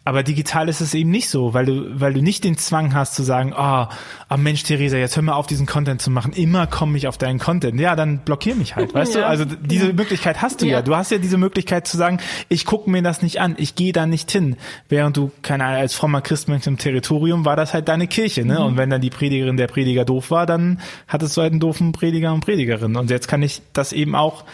[0.06, 3.14] Aber digital ist es eben nicht so, weil du, weil du nicht den Zwang hast
[3.14, 6.34] zu sagen, ah, oh, oh Mensch, Theresa, jetzt hör mal auf, diesen Content zu machen.
[6.34, 7.80] Immer komme ich auf deinen Content.
[7.80, 9.22] Ja, dann blockier mich halt, weißt ja.
[9.22, 9.26] du?
[9.26, 9.92] Also diese ja.
[9.94, 10.72] Möglichkeit hast du ja.
[10.72, 10.82] ja.
[10.82, 12.18] Du hast ja diese Möglichkeit zu sagen,
[12.50, 14.56] ich gucke mir das nicht an, ich gehe da nicht hin.
[14.90, 18.58] Während du, keine Ahnung, als frommer Christmensch im Territorium war das halt deine Kirche, ne?
[18.58, 18.66] Mhm.
[18.66, 21.92] Und wenn dann die Predigerin der Prediger doof war, dann hattest du halt einen doofen
[21.92, 22.96] Prediger und Predigerin.
[22.96, 24.44] Und jetzt kann ich das eben auch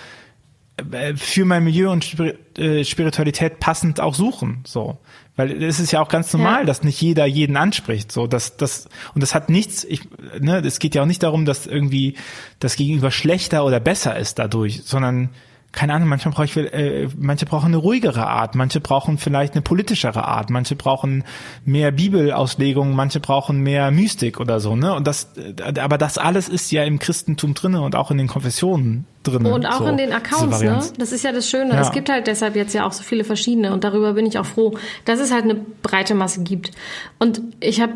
[0.92, 2.16] äh, für mein Milieu und
[2.56, 4.98] äh, Spiritualität passend auch suchen, so.
[5.40, 6.66] Weil es ist ja auch ganz normal, ja.
[6.66, 8.12] dass nicht jeder jeden anspricht.
[8.12, 9.84] So, dass das und das hat nichts.
[9.84, 10.02] Ich,
[10.38, 12.14] ne, es geht ja auch nicht darum, dass irgendwie
[12.58, 15.30] das Gegenüber schlechter oder besser ist dadurch, sondern
[15.72, 19.62] keine Ahnung, manchmal brauche ich, äh, manche brauchen eine ruhigere Art, manche brauchen vielleicht eine
[19.62, 21.24] politischere Art, manche brauchen
[21.64, 24.94] mehr Bibelauslegung, manche brauchen mehr Mystik oder so, ne?
[24.94, 28.26] Und das, äh, aber das alles ist ja im Christentum drinne und auch in den
[28.26, 29.52] Konfessionen drinne.
[29.52, 30.82] Und auch so, in den Accounts, ne?
[30.98, 31.74] Das ist ja das Schöne.
[31.74, 31.80] Ja.
[31.80, 34.46] Es gibt halt deshalb jetzt ja auch so viele verschiedene und darüber bin ich auch
[34.46, 36.72] froh, dass es halt eine breite Masse gibt.
[37.20, 37.94] Und ich habe,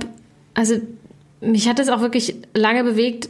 [0.55, 0.77] also
[1.45, 3.29] mich hat es auch wirklich lange bewegt,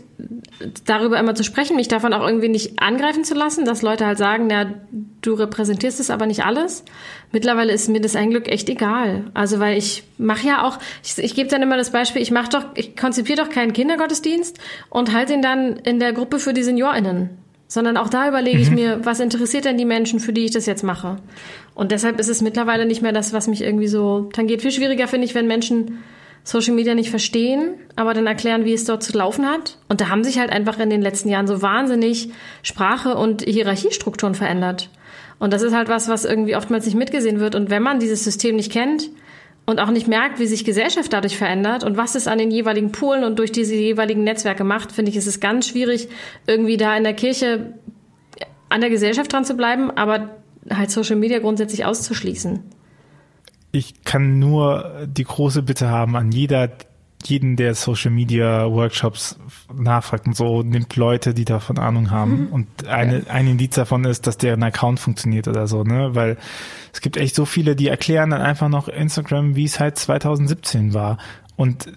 [0.84, 4.18] darüber immer zu sprechen, mich davon auch irgendwie nicht angreifen zu lassen, dass Leute halt
[4.18, 4.72] sagen, na,
[5.20, 6.84] du repräsentierst es aber nicht alles.
[7.32, 9.24] Mittlerweile ist mir das ein Glück echt egal.
[9.34, 12.50] Also weil ich mache ja auch, ich, ich gebe dann immer das Beispiel, ich mache
[12.50, 14.58] doch, ich konzipiere doch keinen Kindergottesdienst
[14.90, 17.30] und halte ihn dann in der Gruppe für die SeniorInnen.
[17.66, 18.62] Sondern auch da überlege mhm.
[18.62, 21.16] ich mir, was interessiert denn die Menschen, für die ich das jetzt mache?
[21.74, 24.62] Und deshalb ist es mittlerweile nicht mehr das, was mich irgendwie so tangiert.
[24.62, 25.98] Viel schwieriger finde ich, wenn Menschen
[26.44, 29.78] Social Media nicht verstehen, aber dann erklären, wie es dort zu laufen hat.
[29.88, 32.28] Und da haben sich halt einfach in den letzten Jahren so wahnsinnig
[32.62, 34.90] Sprache und Hierarchiestrukturen verändert.
[35.38, 37.54] Und das ist halt was, was irgendwie oftmals nicht mitgesehen wird.
[37.54, 39.08] Und wenn man dieses System nicht kennt
[39.64, 42.92] und auch nicht merkt, wie sich Gesellschaft dadurch verändert und was es an den jeweiligen
[42.92, 46.08] Polen und durch diese jeweiligen Netzwerke macht, finde ich, ist es ganz schwierig,
[46.46, 47.72] irgendwie da in der Kirche
[48.68, 50.36] an der Gesellschaft dran zu bleiben, aber
[50.70, 52.62] halt Social Media grundsätzlich auszuschließen
[53.74, 56.70] ich kann nur die große Bitte haben an jeder,
[57.24, 59.36] jeden, der Social Media Workshops
[59.74, 62.42] nachfragt und so, nimmt Leute, die davon Ahnung haben.
[62.42, 62.46] Mhm.
[62.52, 63.30] Und eine, ja.
[63.30, 66.14] ein Indiz davon ist, dass deren Account funktioniert oder so, ne?
[66.14, 66.36] Weil
[66.92, 70.94] es gibt echt so viele, die erklären dann einfach noch Instagram, wie es halt 2017
[70.94, 71.18] war.
[71.56, 71.92] Und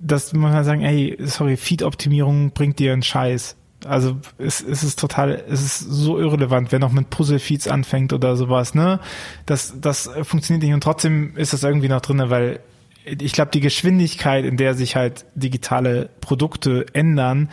[0.00, 3.56] das muss man sagen, ey, sorry, Feed-Optimierung bringt dir einen Scheiß.
[3.86, 8.36] Also es, es ist total, es ist so irrelevant, wer noch mit Puzzle-Feeds anfängt oder
[8.36, 9.00] sowas, ne?
[9.46, 12.60] Das, das funktioniert nicht und trotzdem ist das irgendwie noch drinne, weil
[13.04, 17.48] ich glaube, die Geschwindigkeit, in der sich halt digitale Produkte ändern,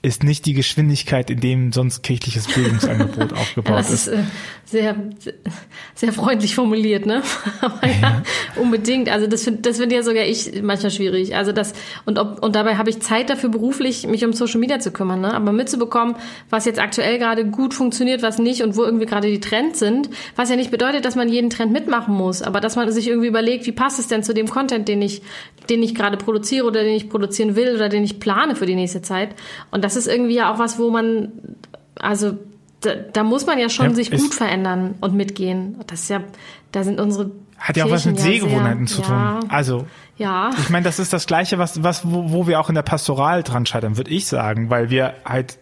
[0.00, 4.08] ist nicht die Geschwindigkeit, in dem sonst kirchliches Bildungsangebot aufgebaut ja, das ist.
[4.08, 4.22] Äh,
[4.64, 4.96] sehr,
[5.94, 7.22] sehr freundlich formuliert, ne?
[7.62, 8.22] Aber ja, ja,
[8.56, 9.08] unbedingt.
[9.08, 11.34] Also das finde das finde ja sogar ich manchmal schwierig.
[11.34, 11.72] Also das
[12.04, 15.22] und ob, und dabei habe ich Zeit dafür beruflich, mich um Social Media zu kümmern,
[15.22, 15.32] ne?
[15.32, 16.16] Aber mitzubekommen,
[16.50, 20.10] was jetzt aktuell gerade gut funktioniert, was nicht und wo irgendwie gerade die Trends sind,
[20.36, 23.28] was ja nicht bedeutet, dass man jeden Trend mitmachen muss, aber dass man sich irgendwie
[23.28, 25.22] überlegt, wie passt es denn zu dem Content, den ich,
[25.70, 28.74] den ich gerade produziere oder den ich produzieren will oder den ich plane für die
[28.74, 29.30] nächste Zeit.
[29.70, 31.32] Und das ist irgendwie ja auch was, wo man
[31.98, 32.38] also
[32.80, 35.76] da, da muss man ja schon ja, sich gut verändern und mitgehen.
[35.86, 36.22] Das ist ja,
[36.72, 39.16] da sind unsere hat ja auch was mit Sehgewohnheiten sehr, zu tun.
[39.16, 40.50] Ja, also, ja.
[40.58, 43.42] ich meine, das ist das Gleiche, was, was, wo, wo wir auch in der Pastoral
[43.42, 45.58] dran scheitern, würde ich sagen, weil wir halt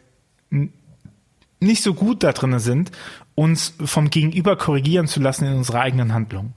[1.59, 2.91] nicht so gut da drin sind,
[3.35, 6.53] uns vom Gegenüber korrigieren zu lassen in unserer eigenen Handlung.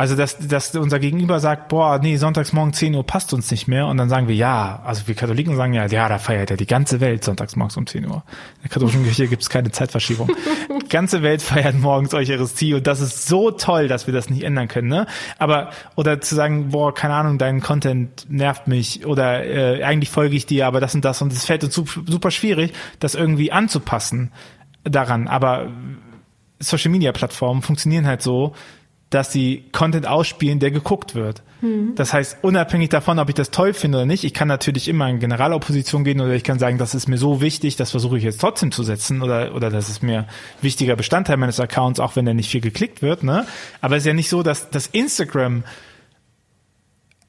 [0.00, 3.68] Also, dass, dass unser Gegenüber sagt, boah, nee, sonntags morgen 10 Uhr passt uns nicht
[3.68, 3.86] mehr.
[3.86, 6.64] Und dann sagen wir, ja, also wir Katholiken sagen ja, ja, da feiert ja die
[6.64, 8.14] ganze Welt sonntags morgens um 10 Uhr.
[8.14, 10.30] In der katholischen Kirche gibt es keine Zeitverschiebung.
[10.84, 14.42] die ganze Welt feiert morgens Eucharistie und das ist so toll, dass wir das nicht
[14.42, 14.88] ändern können.
[14.88, 15.06] Ne?
[15.36, 20.34] Aber, oder zu sagen, boah, keine Ahnung, dein Content nervt mich oder äh, eigentlich folge
[20.34, 24.32] ich dir, aber das und das und es fällt uns super schwierig, das irgendwie anzupassen
[24.82, 25.28] daran.
[25.28, 25.68] Aber
[26.58, 28.54] Social Media Plattformen funktionieren halt so,
[29.10, 31.42] dass sie Content ausspielen, der geguckt wird.
[31.60, 31.94] Mhm.
[31.96, 35.08] Das heißt, unabhängig davon, ob ich das toll finde oder nicht, ich kann natürlich immer
[35.08, 38.24] in Generalopposition gehen oder ich kann sagen, das ist mir so wichtig, das versuche ich
[38.24, 40.26] jetzt trotzdem zu setzen oder, oder das ist mir
[40.62, 43.24] wichtiger Bestandteil meines Accounts, auch wenn der nicht viel geklickt wird.
[43.24, 43.46] Ne?
[43.80, 45.64] Aber es ist ja nicht so, dass das Instagram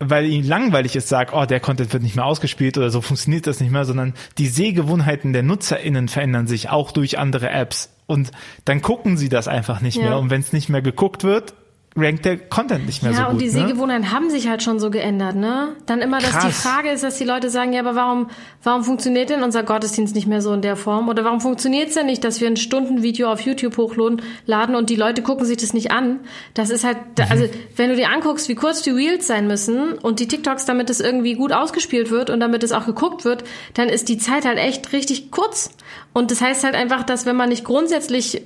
[0.04, 3.46] weil ihn langweilig ist, sagt, oh, der Content wird nicht mehr ausgespielt oder so funktioniert
[3.46, 7.94] das nicht mehr, sondern die Sehgewohnheiten der NutzerInnen verändern sich auch durch andere Apps.
[8.08, 8.32] Und
[8.66, 10.04] dann gucken sie das einfach nicht ja.
[10.04, 10.18] mehr.
[10.18, 11.54] Und wenn es nicht mehr geguckt wird,
[11.96, 13.28] rankt der Content nicht mehr ja, so gut.
[13.28, 13.68] Ja, und die ne?
[13.68, 15.76] Sehgewohnheiten haben sich halt schon so geändert, ne?
[15.86, 16.46] Dann immer, dass Krass.
[16.46, 18.30] die Frage ist, dass die Leute sagen, ja, aber warum,
[18.64, 21.10] warum funktioniert denn unser Gottesdienst nicht mehr so in der Form?
[21.10, 24.90] Oder warum funktioniert es denn nicht, dass wir ein Stundenvideo auf YouTube hochladen laden und
[24.90, 26.22] die Leute gucken sich das nicht an?
[26.54, 27.26] Das ist halt, mhm.
[27.30, 30.90] also wenn du dir anguckst, wie kurz die Reels sein müssen und die TikToks, damit
[30.90, 34.46] es irgendwie gut ausgespielt wird und damit es auch geguckt wird, dann ist die Zeit
[34.46, 35.72] halt echt richtig kurz.
[36.14, 38.42] Und das heißt halt einfach, dass wenn man nicht grundsätzlich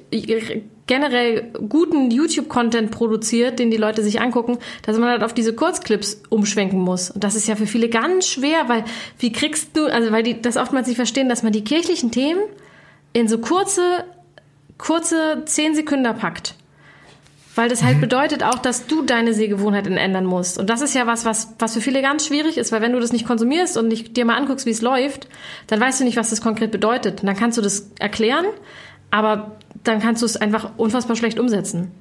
[0.88, 6.22] generell guten YouTube-Content produziert, den die Leute sich angucken, dass man halt auf diese Kurzclips
[6.30, 7.10] umschwenken muss.
[7.10, 8.86] Und das ist ja für viele ganz schwer, weil
[9.18, 12.42] wie kriegst du, also weil die das oftmals nicht verstehen, dass man die kirchlichen Themen
[13.14, 14.04] in so kurze,
[14.78, 16.54] kurze zehn Sekunden packt.
[17.56, 18.02] Weil das halt mhm.
[18.02, 20.60] bedeutet auch, dass du deine Sehgewohnheiten ändern musst.
[20.60, 23.00] Und das ist ja was, was, was für viele ganz schwierig ist, weil wenn du
[23.00, 25.28] das nicht konsumierst und nicht dir mal anguckst, wie es läuft,
[25.68, 27.22] dann weißt du nicht, was das konkret bedeutet.
[27.22, 28.46] Und dann kannst du das erklären,
[29.10, 31.92] aber dann kannst du es einfach unfassbar schlecht umsetzen.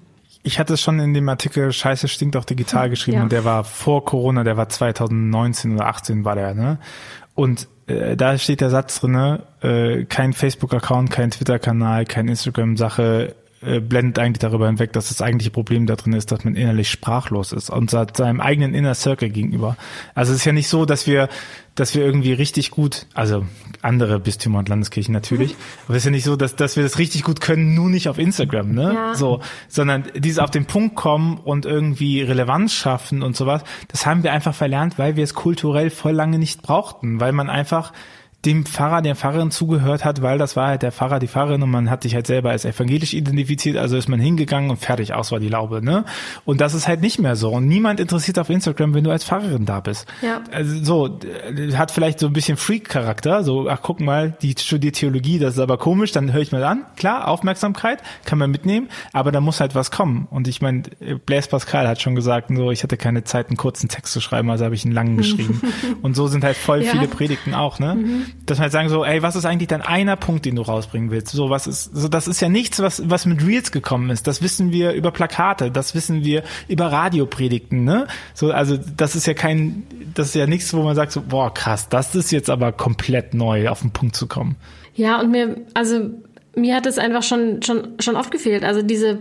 [0.42, 3.22] Ich hatte es schon in dem Artikel Scheiße stinkt auch digital geschrieben ja.
[3.22, 6.78] und der war vor Corona, der war 2019 oder 18 war der, ne?
[7.34, 13.34] Und äh, da steht der Satz drinne, äh, kein Facebook-Account, kein Twitter-Kanal, kein Instagram-Sache
[13.66, 16.90] äh, blendet eigentlich darüber hinweg, dass das eigentliche Problem da drin ist, dass man innerlich
[16.90, 19.77] sprachlos ist und seinem eigenen Inner Circle gegenüber.
[20.14, 21.29] Also es ist ja nicht so, dass wir,
[21.74, 23.44] dass wir irgendwie richtig gut, also
[23.83, 25.59] andere Bistümer und Landeskirchen natürlich, mhm.
[25.87, 28.09] aber es ist ja nicht so, dass, dass wir das richtig gut können, nur nicht
[28.09, 28.92] auf Instagram, ne?
[28.94, 29.14] Ja.
[29.14, 34.22] So, sondern dieses auf den Punkt kommen und irgendwie Relevanz schaffen und sowas, das haben
[34.22, 37.92] wir einfach verlernt, weil wir es kulturell voll lange nicht brauchten, weil man einfach
[38.44, 41.70] dem Pfarrer, der Pfarrerin zugehört hat, weil das war halt der Pfarrer, die Pfarrerin und
[41.70, 45.33] man hat sich halt selber als evangelisch identifiziert, also ist man hingegangen und fertig aus
[45.33, 46.04] war die Laube, ne?
[46.44, 49.24] Und das ist halt nicht mehr so und niemand interessiert auf Instagram, wenn du als
[49.24, 50.07] Pfarrerin da bist.
[50.22, 50.42] Ja.
[50.52, 51.20] Also so
[51.76, 55.61] hat vielleicht so ein bisschen Freak-Charakter, so ach guck mal, die studiert Theologie, das ist
[55.61, 56.85] aber komisch, dann höre ich mal an.
[56.96, 60.28] Klar, Aufmerksamkeit kann man mitnehmen, aber da muss halt was kommen.
[60.30, 60.83] Und ich meine,
[61.24, 64.50] Blaise Pascal hat schon gesagt, so ich hatte keine Zeit, einen kurzen Text zu schreiben,
[64.50, 65.61] also habe ich einen langen geschrieben.
[66.02, 66.90] und so sind halt voll ja.
[66.90, 67.94] viele Predigten auch, ne?
[67.94, 70.62] Mhm dass man halt sagen so, ey, was ist eigentlich dein einer Punkt, den du
[70.62, 71.28] rausbringen willst?
[71.28, 74.26] So, was ist, so, das ist ja nichts, was, was mit Reels gekommen ist.
[74.26, 78.06] Das wissen wir über Plakate, das wissen wir über Radiopredigten, ne?
[78.34, 81.52] So, also, das ist ja kein, das ist ja nichts, wo man sagt so, boah,
[81.52, 84.56] krass, das ist jetzt aber komplett neu, auf den Punkt zu kommen.
[84.94, 86.10] Ja, und mir, also,
[86.56, 88.64] mir hat es einfach schon, schon, schon oft gefehlt.
[88.64, 89.18] Also diese,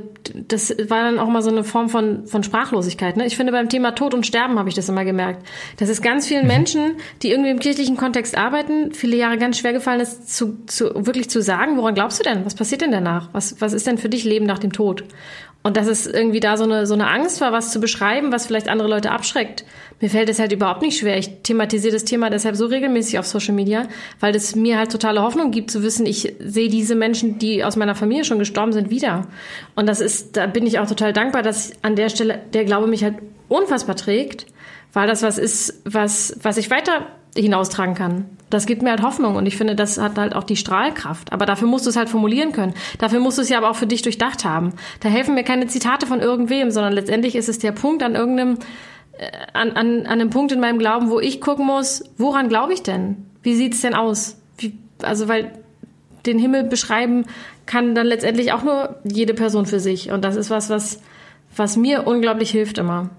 [0.47, 3.17] das war dann auch mal so eine Form von, von Sprachlosigkeit.
[3.17, 3.25] Ne?
[3.25, 5.45] Ich finde, beim Thema Tod und Sterben habe ich das immer gemerkt.
[5.77, 6.47] Dass es ganz vielen mhm.
[6.47, 6.81] Menschen,
[7.21, 11.29] die irgendwie im kirchlichen Kontext arbeiten, viele Jahre ganz schwer gefallen ist, zu, zu, wirklich
[11.29, 12.45] zu sagen, woran glaubst du denn?
[12.45, 13.29] Was passiert denn danach?
[13.33, 15.03] Was, was ist denn für dich Leben nach dem Tod?
[15.63, 18.45] Und dass es irgendwie da so eine, so eine Angst war, was zu beschreiben, was
[18.45, 19.63] vielleicht andere Leute abschreckt.
[20.03, 21.17] Mir fällt es halt überhaupt nicht schwer.
[21.17, 23.87] Ich thematisiere das Thema deshalb so regelmäßig auf Social Media,
[24.19, 27.77] weil das mir halt totale Hoffnung gibt, zu wissen, ich sehe diese Menschen, die aus
[27.77, 29.27] meiner Familie schon gestorben sind, wieder.
[29.75, 32.87] Und das ist, da bin ich auch total dankbar, dass an der Stelle der Glaube
[32.87, 33.15] mich halt
[33.47, 34.45] unfassbar trägt,
[34.91, 38.25] weil das was ist, was, was ich weiter hinaustragen kann.
[38.49, 41.31] Das gibt mir halt Hoffnung und ich finde, das hat halt auch die Strahlkraft.
[41.31, 42.73] Aber dafür musst du es halt formulieren können.
[42.97, 44.73] Dafür musst du es ja aber auch für dich durchdacht haben.
[44.99, 48.57] Da helfen mir keine Zitate von irgendwem, sondern letztendlich ist es der Punkt an irgendeinem,
[49.53, 52.83] an, an, an einem Punkt in meinem Glauben, wo ich gucken muss, woran glaube ich
[52.83, 53.25] denn?
[53.41, 54.37] Wie sieht's denn aus?
[54.57, 55.51] Wie, also, weil
[56.25, 57.25] den Himmel beschreiben
[57.65, 60.11] kann dann letztendlich auch nur jede Person für sich.
[60.11, 60.99] Und das ist was, was,
[61.55, 63.09] was mir unglaublich hilft immer.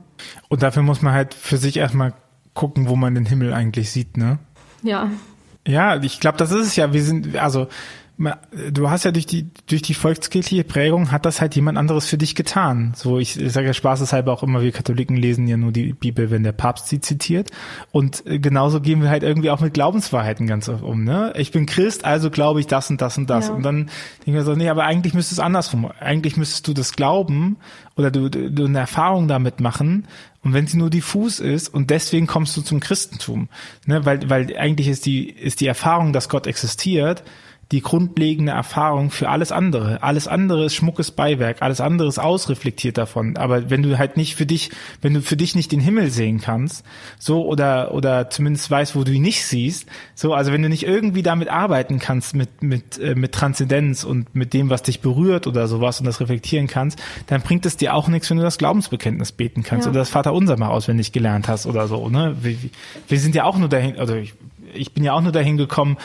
[0.48, 2.14] Und dafür muss man halt für sich erstmal
[2.54, 4.38] gucken, wo man den Himmel eigentlich sieht, ne?
[4.82, 5.10] Ja.
[5.66, 6.92] Ja, ich glaube, das ist es ja.
[6.92, 7.68] Wir sind, also
[8.16, 12.16] du hast ja durch die durch die volkskirchliche Prägung hat das halt jemand anderes für
[12.16, 12.92] dich getan.
[12.94, 16.30] So ich, ich sage ja spaßeshalber auch immer, wir Katholiken lesen ja nur die Bibel,
[16.30, 17.50] wenn der Papst sie zitiert.
[17.90, 21.02] Und äh, genauso gehen wir halt irgendwie auch mit Glaubenswahrheiten ganz oft um.
[21.02, 21.32] Ne?
[21.36, 23.48] Ich bin Christ, also glaube ich das und das und das.
[23.48, 23.54] Ja.
[23.54, 23.90] Und dann
[24.24, 25.90] denke ich so, nee, aber eigentlich müsstest du es andersrum.
[25.98, 27.56] Eigentlich müsstest du das glauben
[27.96, 30.06] oder du, du eine Erfahrung damit machen
[30.44, 33.48] und wenn sie nur diffus ist und deswegen kommst du zum Christentum,
[33.86, 37.24] ne, weil weil eigentlich ist die ist die Erfahrung, dass Gott existiert,
[37.72, 40.02] die grundlegende Erfahrung für alles andere.
[40.02, 43.36] Alles andere ist schmuckes Beiwerk, alles andere ist ausreflektiert davon.
[43.36, 46.40] Aber wenn du halt nicht für dich, wenn du für dich nicht den Himmel sehen
[46.40, 46.84] kannst,
[47.18, 50.86] so oder oder zumindest weißt, wo du ihn nicht siehst, so also wenn du nicht
[50.86, 55.46] irgendwie damit arbeiten kannst mit mit äh, mit Transzendenz und mit dem, was dich berührt
[55.46, 58.58] oder sowas und das reflektieren kannst, dann bringt es dir auch nichts, wenn du das
[58.58, 59.90] Glaubensbekenntnis beten kannst ja.
[59.90, 62.08] oder das Vaterunser mal auswendig gelernt hast oder so.
[62.08, 62.56] Ne, wir,
[63.08, 64.34] wir sind ja auch nur dahin, also ich,
[64.74, 65.96] ich bin ja auch nur dahin gekommen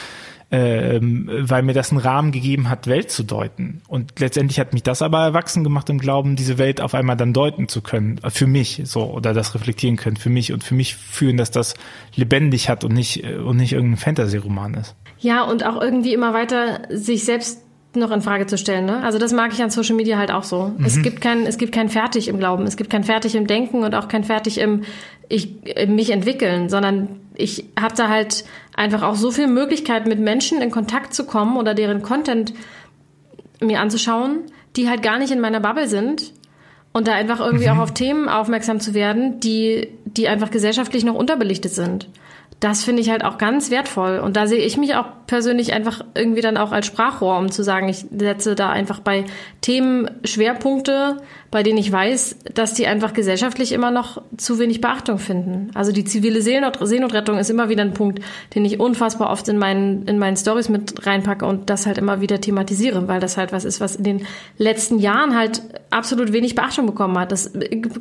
[0.52, 3.82] ähm, weil mir das einen Rahmen gegeben hat, Welt zu deuten.
[3.88, 7.34] Und letztendlich hat mich das aber erwachsen gemacht im Glauben, diese Welt auf einmal dann
[7.34, 10.96] deuten zu können, für mich so oder das reflektieren können für mich und für mich
[10.96, 11.76] fühlen, dass das
[12.16, 14.96] lebendig hat und nicht und nicht irgendein Fantasy-Roman ist.
[15.20, 17.62] Ja und auch irgendwie immer weiter sich selbst
[17.96, 18.86] noch in Frage zu stellen.
[18.86, 19.02] Ne?
[19.04, 20.74] Also das mag ich an Social Media halt auch so.
[20.78, 20.86] Mhm.
[20.86, 23.84] Es gibt kein, es gibt kein Fertig im Glauben, es gibt kein Fertig im Denken
[23.84, 24.84] und auch kein Fertig im
[25.30, 28.46] ich mich entwickeln, sondern ich habe da halt
[28.80, 32.54] einfach auch so viele Möglichkeiten, mit Menschen in Kontakt zu kommen oder deren Content
[33.60, 34.44] mir anzuschauen,
[34.78, 36.34] die halt gar nicht in meiner Bubble sind
[36.94, 37.74] und da einfach irgendwie mhm.
[37.74, 42.08] auch auf Themen aufmerksam zu werden, die, die einfach gesellschaftlich noch unterbelichtet sind
[42.60, 44.20] das finde ich halt auch ganz wertvoll.
[44.20, 47.64] Und da sehe ich mich auch persönlich einfach irgendwie dann auch als Sprachrohr, um zu
[47.64, 49.26] sagen, ich setze da einfach bei
[49.62, 51.18] Themen Schwerpunkte,
[51.52, 55.72] bei denen ich weiß, dass die einfach gesellschaftlich immer noch zu wenig Beachtung finden.
[55.74, 59.58] Also die zivile Seenot Seenotrettung ist immer wieder ein Punkt, den ich unfassbar oft in
[59.58, 63.52] meinen, in meinen Stories mit reinpacke und das halt immer wieder thematisiere, weil das halt
[63.52, 64.26] was ist, was in den
[64.58, 67.32] letzten Jahren halt absolut wenig Beachtung bekommen hat.
[67.32, 67.52] Das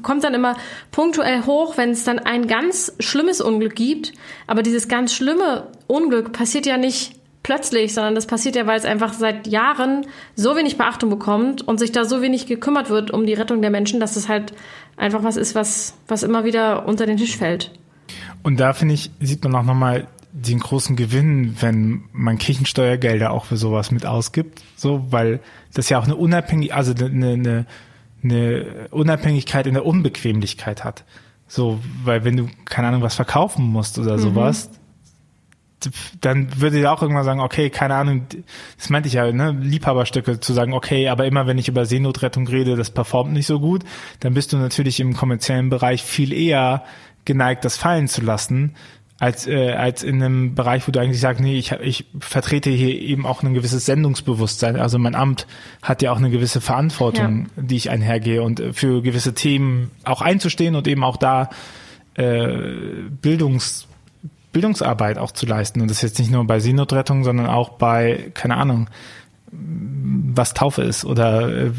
[0.03, 0.57] kommt dann immer
[0.91, 4.13] punktuell hoch, wenn es dann ein ganz schlimmes Unglück gibt.
[4.47, 7.18] Aber dieses ganz schlimme Unglück passiert ja nicht
[7.49, 10.07] plötzlich, sondern das passiert ja, weil es einfach seit Jahren
[10.37, 13.71] so wenig Beachtung bekommt und sich da so wenig gekümmert wird um die Rettung der
[13.71, 14.53] Menschen, dass es halt
[14.99, 17.73] einfach was ist, was, was immer wieder unter den Tisch fällt.
[18.43, 23.47] Und da finde ich, sieht man auch nochmal, den großen Gewinn, wenn man Kirchensteuergelder auch
[23.47, 25.41] für sowas mit ausgibt, so, weil
[25.73, 27.67] das ja auch eine unabhängig, also eine, eine,
[28.23, 31.05] eine Unabhängigkeit in der Unbequemlichkeit hat.
[31.47, 34.21] So, weil wenn du, keine Ahnung, was verkaufen musst oder mhm.
[34.21, 34.71] sowas,
[36.21, 38.27] dann würde ich auch irgendwann sagen, okay, keine Ahnung,
[38.77, 42.47] das meinte ich ja, ne, Liebhaberstücke zu sagen, okay, aber immer wenn ich über Seenotrettung
[42.49, 43.85] rede, das performt nicht so gut,
[44.21, 46.85] dann bist du natürlich im kommerziellen Bereich viel eher
[47.25, 48.75] geneigt, das fallen zu lassen,
[49.21, 52.95] als, äh, als in einem Bereich, wo du eigentlich sagst, nee, ich, ich vertrete hier
[52.95, 54.77] eben auch ein gewisses Sendungsbewusstsein.
[54.77, 55.47] Also mein Amt
[55.83, 57.63] hat ja auch eine gewisse Verantwortung, ja.
[57.63, 61.51] die ich einhergehe und für gewisse Themen auch einzustehen und eben auch da
[62.15, 62.49] äh,
[63.21, 63.88] Bildungs
[64.53, 65.81] Bildungsarbeit auch zu leisten.
[65.81, 68.89] Und das jetzt nicht nur bei Seenotrettung, sondern auch bei, keine Ahnung,
[69.51, 71.71] was Taufe ist oder äh,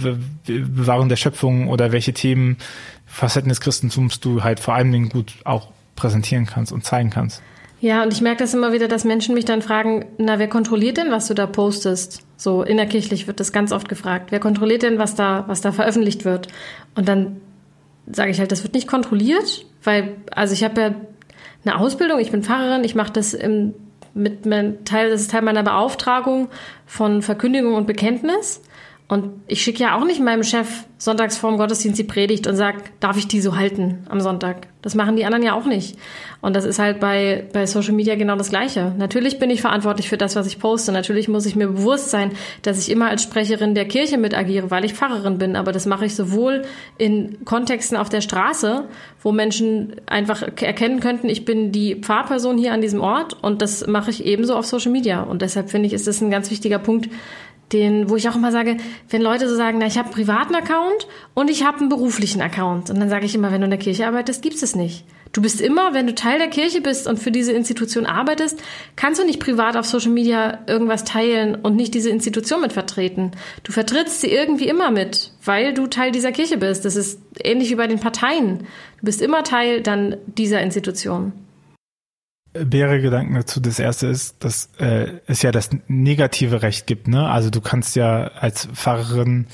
[0.45, 2.57] Bewahrung der Schöpfung oder welche Themen,
[3.05, 7.41] Facetten des Christentums du halt vor allem gut auch präsentieren kannst und zeigen kannst.
[7.81, 10.97] Ja, und ich merke das immer wieder, dass Menschen mich dann fragen, na, wer kontrolliert
[10.97, 12.23] denn, was du da postest?
[12.35, 14.31] So innerkirchlich wird das ganz oft gefragt.
[14.31, 16.49] Wer kontrolliert denn, was da, was da veröffentlicht wird?
[16.95, 17.37] Und dann
[18.11, 20.95] sage ich halt, das wird nicht kontrolliert, weil, also ich habe ja
[21.65, 23.73] eine Ausbildung, ich bin Pfarrerin, ich mache das im,
[24.13, 26.49] mit mein Teil, das ist Teil meiner Beauftragung
[26.85, 28.61] von Verkündigung und Bekenntnis.
[29.09, 32.99] Und ich schicke ja auch nicht meinem Chef sonntags vorm Gottesdienst die Predigt und sag,
[32.99, 34.67] darf ich die so halten am Sonntag?
[34.83, 35.97] Das machen die anderen ja auch nicht.
[36.41, 38.93] Und das ist halt bei, bei Social Media genau das Gleiche.
[38.97, 40.91] Natürlich bin ich verantwortlich für das, was ich poste.
[40.91, 44.69] Natürlich muss ich mir bewusst sein, dass ich immer als Sprecherin der Kirche mit agiere,
[44.69, 45.55] weil ich Pfarrerin bin.
[45.55, 46.61] Aber das mache ich sowohl
[46.99, 48.85] in Kontexten auf der Straße,
[49.23, 53.41] wo Menschen einfach erkennen könnten, ich bin die Pfarrperson hier an diesem Ort.
[53.41, 55.23] Und das mache ich ebenso auf Social Media.
[55.23, 57.09] Und deshalb finde ich, ist das ein ganz wichtiger Punkt,
[57.71, 58.77] den, wo ich auch immer sage,
[59.09, 62.41] wenn Leute so sagen, na, ich habe einen privaten Account und ich habe einen beruflichen
[62.41, 62.89] Account.
[62.89, 65.05] Und dann sage ich immer, wenn du in der Kirche arbeitest, gibt's es nicht.
[65.31, 68.59] Du bist immer, wenn du Teil der Kirche bist und für diese Institution arbeitest,
[68.95, 73.31] kannst du nicht privat auf Social Media irgendwas teilen und nicht diese Institution mit vertreten.
[73.63, 76.83] Du vertrittst sie irgendwie immer mit, weil du Teil dieser Kirche bist.
[76.83, 78.65] Das ist ähnlich wie bei den Parteien.
[78.99, 81.33] Du bist immer Teil dann dieser Institution
[82.53, 83.59] mehrere Gedanken dazu.
[83.59, 87.07] Das erste ist, dass äh, es ja das negative Recht gibt.
[87.07, 87.29] Ne?
[87.29, 89.47] Also du kannst ja als Pfarrerin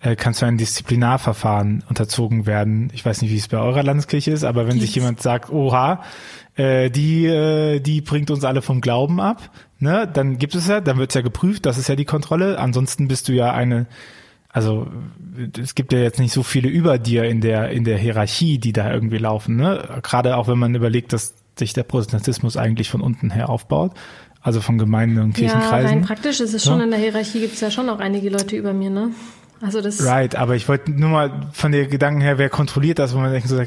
[0.00, 2.90] äh, kannst du ein Disziplinarverfahren unterzogen werden.
[2.92, 4.82] Ich weiß nicht, wie es bei eurer Landeskirche ist, aber wenn Dies.
[4.82, 6.02] sich jemand sagt, oha,
[6.56, 10.80] äh, die, äh, die bringt uns alle vom Glauben ab, ne, dann gibt es ja,
[10.80, 12.58] dann wird es ja geprüft, das ist ja die Kontrolle.
[12.58, 13.86] Ansonsten bist du ja eine
[14.54, 14.86] also
[15.58, 18.74] es gibt ja jetzt nicht so viele über dir in der in der Hierarchie, die
[18.74, 20.00] da irgendwie laufen, ne?
[20.02, 23.92] Gerade auch wenn man überlegt, dass sich der Protestantismus eigentlich von unten her aufbaut,
[24.40, 25.88] also von Gemeinden und Kirchenkreisen.
[25.88, 26.84] Ja, rein praktisch ist es schon ja.
[26.84, 29.10] in der Hierarchie gibt es ja schon auch einige Leute über mir, ne?
[29.60, 33.14] Also das right, aber ich wollte nur mal von der Gedanken her, wer kontrolliert das,
[33.14, 33.62] wo man denkt, so,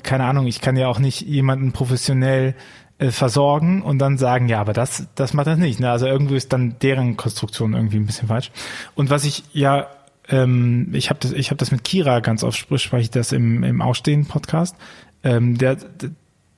[0.00, 2.54] keine Ahnung, ich kann ja auch nicht jemanden professionell
[3.00, 5.80] äh, versorgen und dann sagen, ja, aber das, das macht das nicht.
[5.80, 5.90] Ne?
[5.90, 8.52] Also irgendwo ist dann deren Konstruktion irgendwie ein bisschen falsch.
[8.94, 9.88] Und was ich ja,
[10.28, 13.64] ähm, ich habe das, ich habe das mit Kira ganz oft spreche ich das im,
[13.64, 14.76] im Ausstehen-Podcast.
[15.24, 15.78] Ähm, der,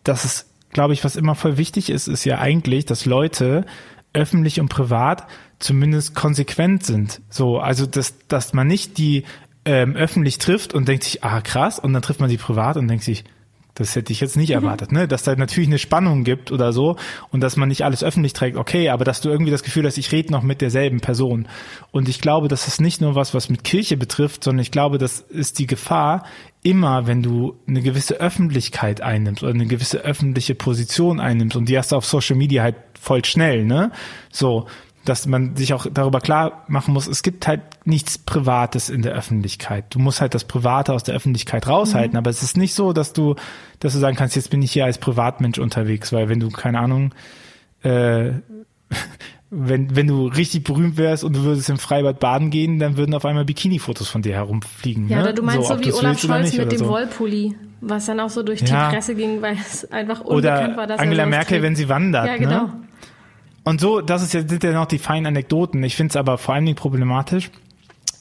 [0.05, 3.65] das ist glaube ich, was immer voll wichtig ist, ist ja eigentlich, dass Leute
[4.13, 5.27] öffentlich und privat
[5.59, 7.21] zumindest konsequent sind.
[7.31, 9.25] So, also dass, dass man nicht die
[9.65, 12.89] ähm, öffentlich trifft und denkt sich, ah krass, und dann trifft man sie privat und
[12.89, 13.25] denkt sich,
[13.75, 14.57] das hätte ich jetzt nicht mhm.
[14.57, 15.09] erwartet, ne?
[15.09, 16.97] Dass da natürlich eine Spannung gibt oder so
[17.31, 19.99] und dass man nicht alles öffentlich trägt, okay, aber dass du irgendwie das Gefühl hast,
[19.99, 21.49] ich rede noch mit derselben Person.
[21.91, 24.99] Und ich glaube, das ist nicht nur was, was mit Kirche betrifft, sondern ich glaube,
[24.99, 26.25] das ist die Gefahr
[26.63, 31.77] immer, wenn du eine gewisse Öffentlichkeit einnimmst oder eine gewisse öffentliche Position einnimmst und die
[31.77, 33.91] hast du auf Social Media halt voll schnell, ne?
[34.31, 34.67] So,
[35.05, 39.13] dass man sich auch darüber klar machen muss, es gibt halt nichts Privates in der
[39.13, 39.87] Öffentlichkeit.
[39.91, 42.19] Du musst halt das Private aus der Öffentlichkeit raushalten, mhm.
[42.19, 43.35] aber es ist nicht so, dass du,
[43.81, 46.79] dass du sagen kannst, jetzt bin ich hier als Privatmensch unterwegs, weil wenn du, keine
[46.79, 47.15] Ahnung,
[47.83, 48.31] äh,
[49.51, 53.15] wenn, wenn du richtig berühmt wärst und du würdest im Freibad baden gehen, dann würden
[53.15, 55.09] auf einmal Bikini-Fotos von dir herumfliegen.
[55.09, 55.23] Ja, ne?
[55.25, 56.89] oder du meinst so, so wie Olaf Scholz mit dem so.
[56.89, 58.89] Wollpulli, was dann auch so durch ja.
[58.89, 61.63] die Presse ging, weil es einfach unbekannt oder war, dass Angela Merkel, trägt.
[61.65, 62.27] wenn sie wandert.
[62.27, 62.67] Ja, genau.
[62.67, 62.73] Ne?
[63.65, 65.83] Und so, das ist ja, sind ja noch die feinen Anekdoten.
[65.85, 67.51] Ich finde es aber vor allen Dingen problematisch,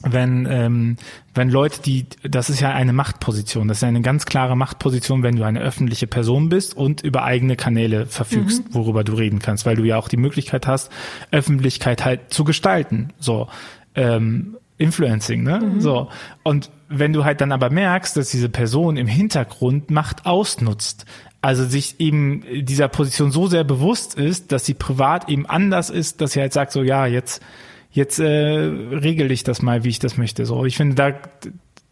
[0.02, 0.96] wenn, ähm,
[1.34, 5.22] wenn Leute, die, das ist ja eine Machtposition, das ist ja eine ganz klare Machtposition,
[5.22, 8.74] wenn du eine öffentliche Person bist und über eigene Kanäle verfügst, mhm.
[8.74, 10.90] worüber du reden kannst, weil du ja auch die Möglichkeit hast,
[11.30, 13.12] Öffentlichkeit halt zu gestalten.
[13.18, 13.48] So,
[13.94, 15.60] ähm, Influencing, ne?
[15.60, 15.80] Mhm.
[15.80, 16.08] So.
[16.42, 21.06] Und wenn du halt dann aber merkst, dass diese Person im Hintergrund Macht ausnutzt,
[21.42, 26.20] also sich eben dieser Position so sehr bewusst ist, dass sie privat eben anders ist,
[26.20, 27.42] dass sie halt sagt, so ja, jetzt,
[27.90, 30.46] jetzt äh, regel ich das mal, wie ich das möchte.
[30.46, 31.12] So, ich finde, da,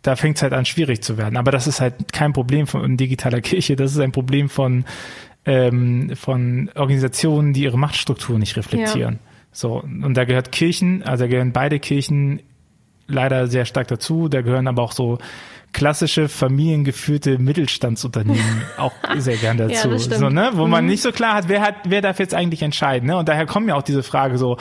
[0.03, 1.37] da fängt es halt an, schwierig zu werden.
[1.37, 4.85] Aber das ist halt kein Problem von digitaler Kirche, das ist ein Problem von
[5.47, 9.15] ähm, von Organisationen, die ihre Machtstruktur nicht reflektieren.
[9.15, 9.21] Ja.
[9.53, 12.41] So, und da gehört Kirchen, also da gehören beide Kirchen
[13.09, 14.29] leider sehr stark dazu.
[14.29, 15.19] Da gehören aber auch so
[15.73, 19.89] klassische familiengeführte Mittelstandsunternehmen auch sehr gern dazu.
[19.89, 20.51] Ja, so, ne?
[20.55, 20.71] Wo mhm.
[20.71, 23.09] man nicht so klar hat, wer hat, wer darf jetzt eigentlich entscheiden.
[23.09, 23.17] Ne?
[23.17, 24.57] Und daher kommt ja auch diese Frage so,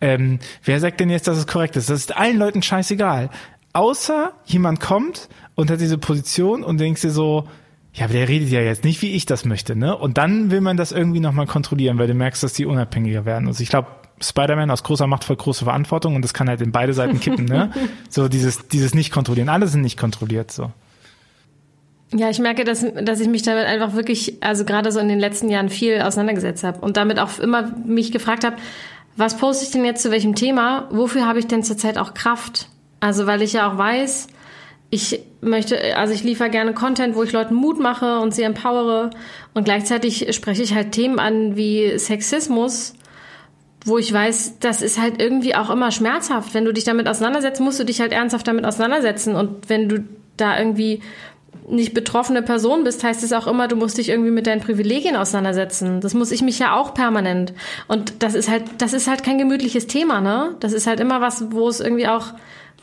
[0.00, 1.90] ähm, wer sagt denn jetzt, dass es korrekt ist?
[1.90, 3.30] Das ist allen Leuten scheißegal.
[3.72, 7.48] Außer jemand kommt und hat diese Position und denkst dir so,
[7.92, 9.96] ja, aber der redet ja jetzt nicht, wie ich das möchte, ne?
[9.96, 13.46] Und dann will man das irgendwie nochmal kontrollieren, weil du merkst, dass die unabhängiger werden.
[13.46, 13.88] Also ich glaube,
[14.20, 17.44] Spider-Man aus großer Macht voll große Verantwortung und das kann halt in beide Seiten kippen,
[17.44, 17.72] ne?
[18.08, 19.48] So dieses, dieses Nicht-Kontrollieren.
[19.48, 20.70] Alle sind nicht kontrolliert, so.
[22.12, 25.18] Ja, ich merke, dass, dass ich mich damit einfach wirklich, also gerade so in den
[25.18, 28.56] letzten Jahren viel auseinandergesetzt habe und damit auch immer mich gefragt habe,
[29.16, 30.88] was poste ich denn jetzt zu welchem Thema?
[30.90, 32.68] Wofür habe ich denn zurzeit auch Kraft?
[33.00, 34.28] Also, weil ich ja auch weiß,
[34.90, 39.10] ich möchte, also ich liefere gerne Content, wo ich Leuten Mut mache und sie empowere
[39.52, 42.94] und gleichzeitig spreche ich halt Themen an wie Sexismus,
[43.84, 46.54] wo ich weiß, das ist halt irgendwie auch immer schmerzhaft.
[46.54, 49.36] Wenn du dich damit auseinandersetzt, musst du dich halt ernsthaft damit auseinandersetzen.
[49.36, 50.04] Und wenn du
[50.36, 51.02] da irgendwie
[51.68, 55.16] nicht betroffene Person bist, heißt es auch immer, du musst dich irgendwie mit deinen Privilegien
[55.16, 56.00] auseinandersetzen.
[56.00, 57.52] Das muss ich mich ja auch permanent.
[57.88, 60.56] Und das ist halt, das ist halt kein gemütliches Thema, ne?
[60.60, 62.34] Das ist halt immer was, wo es irgendwie auch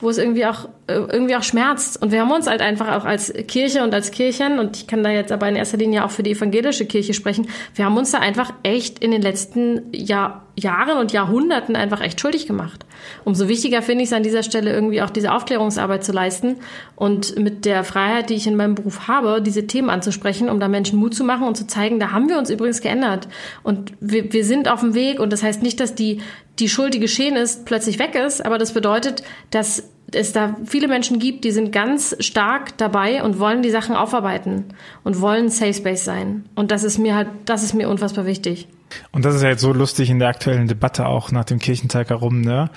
[0.01, 2.01] wo es irgendwie auch äh, irgendwie auch schmerzt.
[2.01, 5.03] Und wir haben uns halt einfach auch als Kirche und als Kirchen, und ich kann
[5.03, 8.11] da jetzt aber in erster Linie auch für die evangelische Kirche sprechen, wir haben uns
[8.11, 12.85] da einfach echt in den letzten Jahr, Jahren und Jahrhunderten einfach echt schuldig gemacht.
[13.23, 16.57] Umso wichtiger finde ich es an dieser Stelle irgendwie auch diese Aufklärungsarbeit zu leisten
[16.95, 20.67] und mit der Freiheit, die ich in meinem Beruf habe, diese Themen anzusprechen, um da
[20.67, 23.27] Menschen Mut zu machen und zu zeigen, da haben wir uns übrigens geändert.
[23.63, 26.21] Und wir, wir sind auf dem Weg und das heißt nicht, dass die
[26.59, 30.87] die Schuld, die geschehen ist, plötzlich weg ist, aber das bedeutet, dass es da viele
[30.87, 34.65] Menschen gibt, die sind ganz stark dabei und wollen die Sachen aufarbeiten
[35.03, 36.45] und wollen Safe Space sein.
[36.55, 38.67] Und das ist mir halt, das ist mir unfassbar wichtig.
[39.11, 42.09] Und das ist ja jetzt so lustig in der aktuellen Debatte auch nach dem Kirchentag
[42.09, 42.69] herum, ne?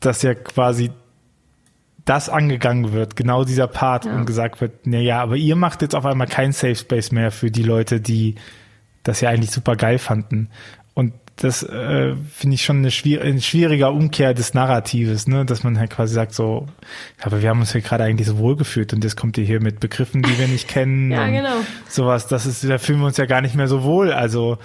[0.00, 0.90] Dass ja quasi
[2.04, 4.14] das angegangen wird, genau dieser Part, ja.
[4.14, 7.30] und gesagt wird, na ja, aber ihr macht jetzt auf einmal kein Safe Space mehr
[7.30, 8.34] für die Leute, die
[9.02, 10.50] das ja eigentlich super geil fanden.
[10.92, 15.44] Und das äh, finde ich schon eine, schwier eine schwierige Umkehr des Narratives, ne?
[15.44, 16.66] dass man halt quasi sagt so,
[17.20, 19.80] aber wir haben uns ja gerade eigentlich so wohlgefühlt und jetzt kommt ihr hier mit
[19.80, 21.10] Begriffen, die wir nicht kennen.
[21.10, 21.56] ja, genau.
[21.88, 24.12] Sowas, das ist, da fühlen wir uns ja gar nicht mehr so wohl.
[24.12, 24.58] Also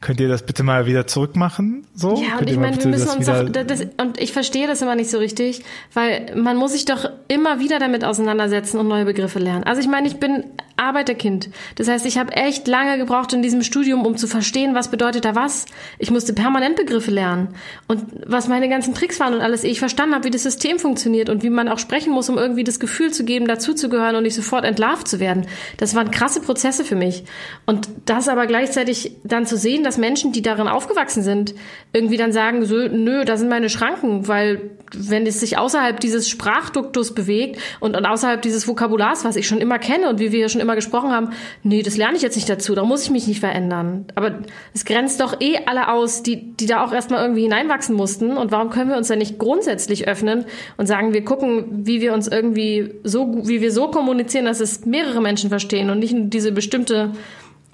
[0.00, 1.86] Könnt ihr das bitte mal wieder zurückmachen?
[1.94, 2.14] So?
[2.16, 5.10] Ja, und ich meine, wir müssen uns auch, das, und ich verstehe das immer nicht
[5.10, 9.64] so richtig, weil man muss sich doch immer wieder damit auseinandersetzen und neue Begriffe lernen.
[9.64, 10.44] Also ich meine, ich bin
[10.80, 11.50] Arbeiterkind.
[11.74, 15.26] Das heißt, ich habe echt lange gebraucht in diesem Studium, um zu verstehen, was bedeutet
[15.26, 15.66] da was.
[15.98, 17.48] Ich musste permanent Begriffe lernen
[17.86, 20.78] und was meine ganzen Tricks waren und alles, ehe ich verstanden habe, wie das System
[20.78, 24.22] funktioniert und wie man auch sprechen muss, um irgendwie das Gefühl zu geben, dazuzugehören und
[24.22, 25.46] nicht sofort entlarvt zu werden.
[25.76, 27.24] Das waren krasse Prozesse für mich.
[27.66, 31.52] Und das aber gleichzeitig dann zu sehen, dass Menschen, die darin aufgewachsen sind,
[31.92, 36.28] irgendwie dann sagen, so, nö, da sind meine Schranken, weil wenn es sich außerhalb dieses
[36.28, 40.48] Sprachduktus bewegt und, und außerhalb dieses Vokabulars, was ich schon immer kenne und wie wir
[40.48, 41.30] schon immer gesprochen haben,
[41.64, 44.04] nee, das lerne ich jetzt nicht dazu, da muss ich mich nicht verändern.
[44.14, 44.38] Aber
[44.72, 48.36] es grenzt doch eh alle aus, die, die da auch erstmal irgendwie hineinwachsen mussten.
[48.36, 50.44] Und warum können wir uns dann nicht grundsätzlich öffnen
[50.76, 54.86] und sagen, wir gucken, wie wir uns irgendwie so, wie wir so kommunizieren, dass es
[54.86, 57.10] mehrere Menschen verstehen und nicht nur diese bestimmte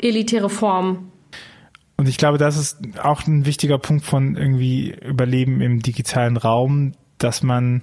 [0.01, 1.11] elitäre Form.
[1.97, 6.93] Und ich glaube, das ist auch ein wichtiger Punkt von irgendwie Überleben im digitalen Raum,
[7.19, 7.83] dass man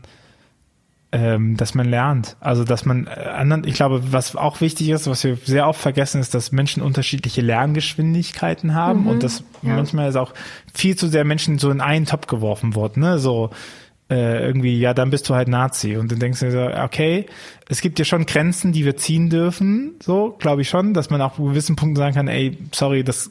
[1.14, 2.38] ähm, dass man lernt.
[2.40, 5.80] Also dass man äh, anderen, ich glaube, was auch wichtig ist, was wir sehr oft
[5.80, 9.76] vergessen, ist, dass Menschen unterschiedliche Lerngeschwindigkeiten haben mhm, und dass ja.
[9.76, 10.34] manchmal ist auch
[10.74, 13.20] viel zu sehr Menschen so in einen Topf geworfen worden, ne?
[13.20, 13.52] So
[14.10, 15.98] äh, irgendwie, ja, dann bist du halt Nazi.
[15.98, 17.28] Und dann denkst du so, okay,
[17.70, 21.22] es gibt ja schon Grenzen, die wir ziehen dürfen, so, glaube ich schon, dass man
[21.22, 23.30] auch gewissen Punkten sagen kann, ey, sorry, das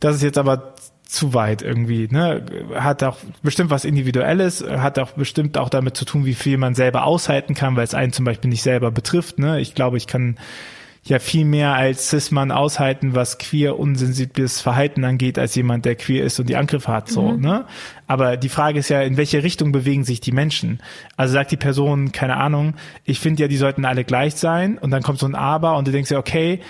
[0.00, 0.74] das ist jetzt aber
[1.04, 2.44] zu weit irgendwie, ne?
[2.74, 6.74] Hat auch bestimmt was Individuelles, hat auch bestimmt auch damit zu tun, wie viel man
[6.74, 9.60] selber aushalten kann, weil es einen zum Beispiel nicht selber betrifft, ne?
[9.60, 10.36] Ich glaube, ich kann
[11.02, 16.24] ja viel mehr als Cis-Mann aushalten, was queer unsensibles Verhalten angeht, als jemand, der queer
[16.24, 17.40] ist und die Angriffe hat, so, mhm.
[17.40, 17.66] ne?
[18.06, 20.80] Aber die Frage ist ja, in welche Richtung bewegen sich die Menschen?
[21.16, 22.74] Also sagt die Person, keine Ahnung,
[23.04, 25.88] ich finde ja, die sollten alle gleich sein und dann kommt so ein Aber und
[25.88, 26.60] du denkst ja, okay,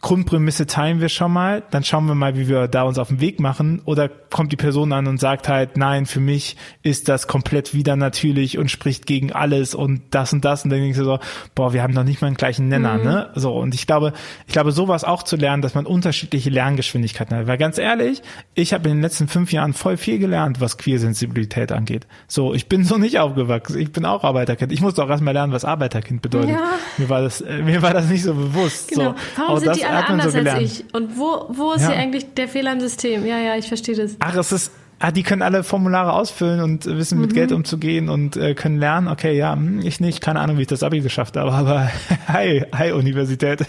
[0.00, 3.20] Grundprämisse teilen wir schon mal, dann schauen wir mal, wie wir da uns auf den
[3.20, 3.80] Weg machen.
[3.84, 7.96] Oder kommt die Person an und sagt halt, nein, für mich ist das komplett wieder
[7.96, 10.64] natürlich und spricht gegen alles und das und das.
[10.64, 11.18] Und dann denkst du so,
[11.54, 13.04] boah, wir haben doch nicht mal einen gleichen Nenner, mhm.
[13.04, 13.30] ne?
[13.34, 14.12] So, und ich glaube,
[14.46, 17.46] ich glaube, sowas auch zu lernen, dass man unterschiedliche Lerngeschwindigkeiten hat.
[17.46, 18.22] Weil ganz ehrlich,
[18.54, 22.06] ich habe in den letzten fünf Jahren voll viel gelernt, was Queersensibilität angeht.
[22.28, 23.78] So, ich bin so nicht aufgewachsen.
[23.78, 24.72] Ich bin auch Arbeiterkind.
[24.72, 26.50] Ich musste auch erstmal lernen, was Arbeiterkind bedeutet.
[26.50, 26.72] Ja.
[26.98, 28.88] Mir war das, äh, mir war das nicht so bewusst.
[28.88, 29.12] Genau.
[29.12, 30.60] So, Warum sind die alle man anders so gelernt.
[30.60, 30.94] als ich.
[30.94, 31.88] Und wo, wo ist Ja.
[31.90, 33.24] hier eigentlich der Fehler im System?
[33.26, 34.16] Ja, ja, ich verstehe das.
[34.20, 38.36] Ach, es ist, ah, die können alle Formulare ausfüllen und wissen mit Geld umzugehen und
[38.36, 39.08] äh, können lernen.
[39.08, 41.90] Okay, ja, hm, ich nicht, keine Ahnung, wie ich das Abi geschafft habe, aber
[42.28, 43.60] hi, hi Universität.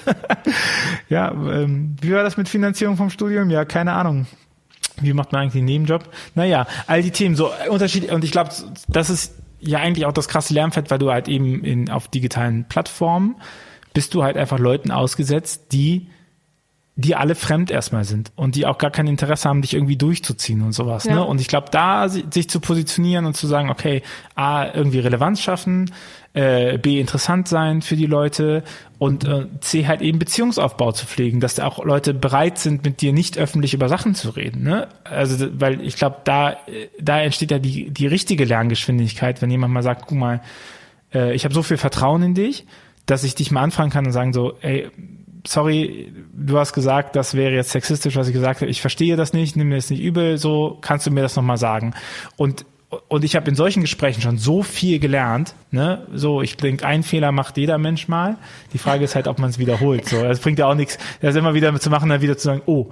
[1.10, 3.50] ja, ähm, wie war das mit Finanzierung vom Studium?
[3.50, 4.28] Ja, keine Ahnung.
[5.00, 6.04] Wie macht man eigentlich einen Nebenjob?
[6.34, 8.50] Naja, all die Themen, so äh, Unterschied, und ich glaube,
[8.88, 12.66] das ist ja eigentlich auch das krasse Lernfeld, weil du halt eben in, auf digitalen
[12.68, 13.36] Plattformen
[13.98, 16.06] bist du halt einfach Leuten ausgesetzt, die
[17.00, 20.62] die alle fremd erstmal sind und die auch gar kein Interesse haben, dich irgendwie durchzuziehen
[20.62, 21.06] und sowas.
[21.06, 21.16] Ja.
[21.16, 21.26] Ne?
[21.26, 24.04] Und ich glaube, da si- sich zu positionieren und zu sagen, okay,
[24.36, 25.92] A, irgendwie Relevanz schaffen,
[26.34, 28.64] äh, B, interessant sein für die Leute
[29.00, 33.02] und äh, C, halt eben Beziehungsaufbau zu pflegen, dass da auch Leute bereit sind, mit
[33.02, 34.62] dir nicht öffentlich über Sachen zu reden.
[34.64, 34.88] Ne?
[35.04, 36.58] Also, weil ich glaube, da,
[37.00, 40.42] da entsteht ja die, die richtige Lerngeschwindigkeit, wenn jemand mal sagt, guck mal,
[41.14, 42.66] äh, ich habe so viel Vertrauen in dich,
[43.08, 44.92] dass ich dich mal anfragen kann und sagen so, ey,
[45.48, 48.70] sorry, du hast gesagt, das wäre jetzt sexistisch, was ich gesagt habe.
[48.70, 51.58] Ich verstehe das nicht, nimm mir das nicht übel, so kannst du mir das nochmal
[51.58, 51.96] sagen.
[52.36, 52.66] Und
[53.10, 56.08] und ich habe in solchen Gesprächen schon so viel gelernt, ne?
[56.14, 58.38] So, ich denke, ein Fehler macht jeder Mensch mal.
[58.72, 60.08] Die Frage ist halt, ob man es wiederholt.
[60.08, 62.62] So, es bringt ja auch nichts, das immer wieder zu machen, dann wieder zu sagen,
[62.66, 62.88] oh,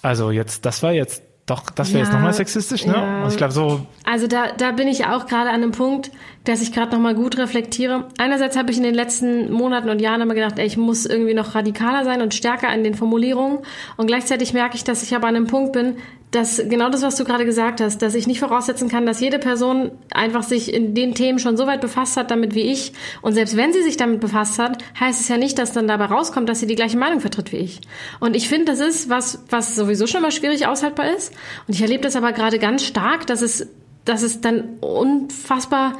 [0.00, 1.24] also jetzt, das war jetzt
[1.54, 2.94] doch, das wäre jetzt Ja, nochmal sexistisch, ne?
[2.94, 3.22] ja.
[3.24, 6.10] Und ich glaube, so Also da, da bin ich auch gerade an einem Punkt,
[6.44, 8.08] dass ich gerade nochmal gut reflektiere.
[8.18, 11.34] Einerseits habe ich in den letzten Monaten und Jahren immer gedacht, ey, ich muss irgendwie
[11.34, 13.58] noch radikaler sein und stärker in den Formulierungen.
[13.96, 15.96] Und gleichzeitig merke ich, dass ich aber an einem Punkt bin,
[16.32, 19.38] dass genau das, was du gerade gesagt hast, dass ich nicht voraussetzen kann, dass jede
[19.38, 22.94] Person einfach sich in den Themen schon so weit befasst hat damit wie ich.
[23.20, 26.06] Und selbst wenn sie sich damit befasst hat, heißt es ja nicht, dass dann dabei
[26.06, 27.82] rauskommt, dass sie die gleiche Meinung vertritt wie ich.
[28.18, 31.34] Und ich finde, das ist was, was sowieso schon mal schwierig aushaltbar ist.
[31.68, 33.68] Und ich erlebe das aber gerade ganz stark, dass es,
[34.06, 35.98] dass es dann unfassbar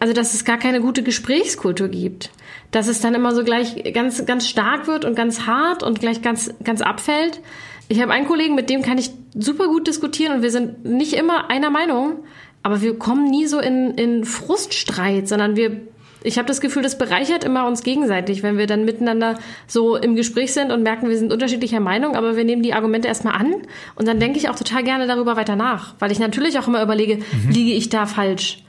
[0.00, 2.30] also dass es gar keine gute Gesprächskultur gibt.
[2.72, 6.20] Dass es dann immer so gleich ganz, ganz stark wird und ganz hart und gleich
[6.20, 7.40] ganz, ganz abfällt.
[7.88, 11.14] Ich habe einen Kollegen, mit dem kann ich super gut diskutieren und wir sind nicht
[11.14, 12.24] immer einer Meinung,
[12.62, 15.80] aber wir kommen nie so in, in Fruststreit, sondern wir,
[16.22, 20.16] ich habe das Gefühl, das bereichert immer uns gegenseitig, wenn wir dann miteinander so im
[20.16, 23.54] Gespräch sind und merken, wir sind unterschiedlicher Meinung, aber wir nehmen die Argumente erstmal an
[23.96, 26.82] und dann denke ich auch total gerne darüber weiter nach, weil ich natürlich auch immer
[26.82, 27.18] überlege,
[27.50, 28.64] liege ich da falsch?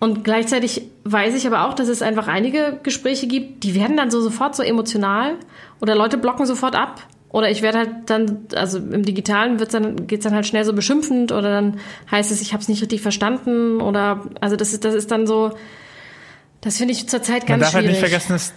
[0.00, 4.10] Und gleichzeitig weiß ich aber auch, dass es einfach einige Gespräche gibt, die werden dann
[4.10, 5.36] so sofort so emotional
[5.82, 7.02] oder Leute blocken sofort ab.
[7.30, 10.72] Oder ich werde halt dann, also im Digitalen wird's dann, geht's dann halt schnell so
[10.72, 11.78] beschimpfend oder dann
[12.10, 15.28] heißt es, ich habe es nicht richtig verstanden oder also das ist, das ist dann
[15.28, 15.52] so,
[16.60, 18.00] das finde ich zurzeit Man ganz darf halt schwierig.
[18.02, 18.52] nicht vergessen, dass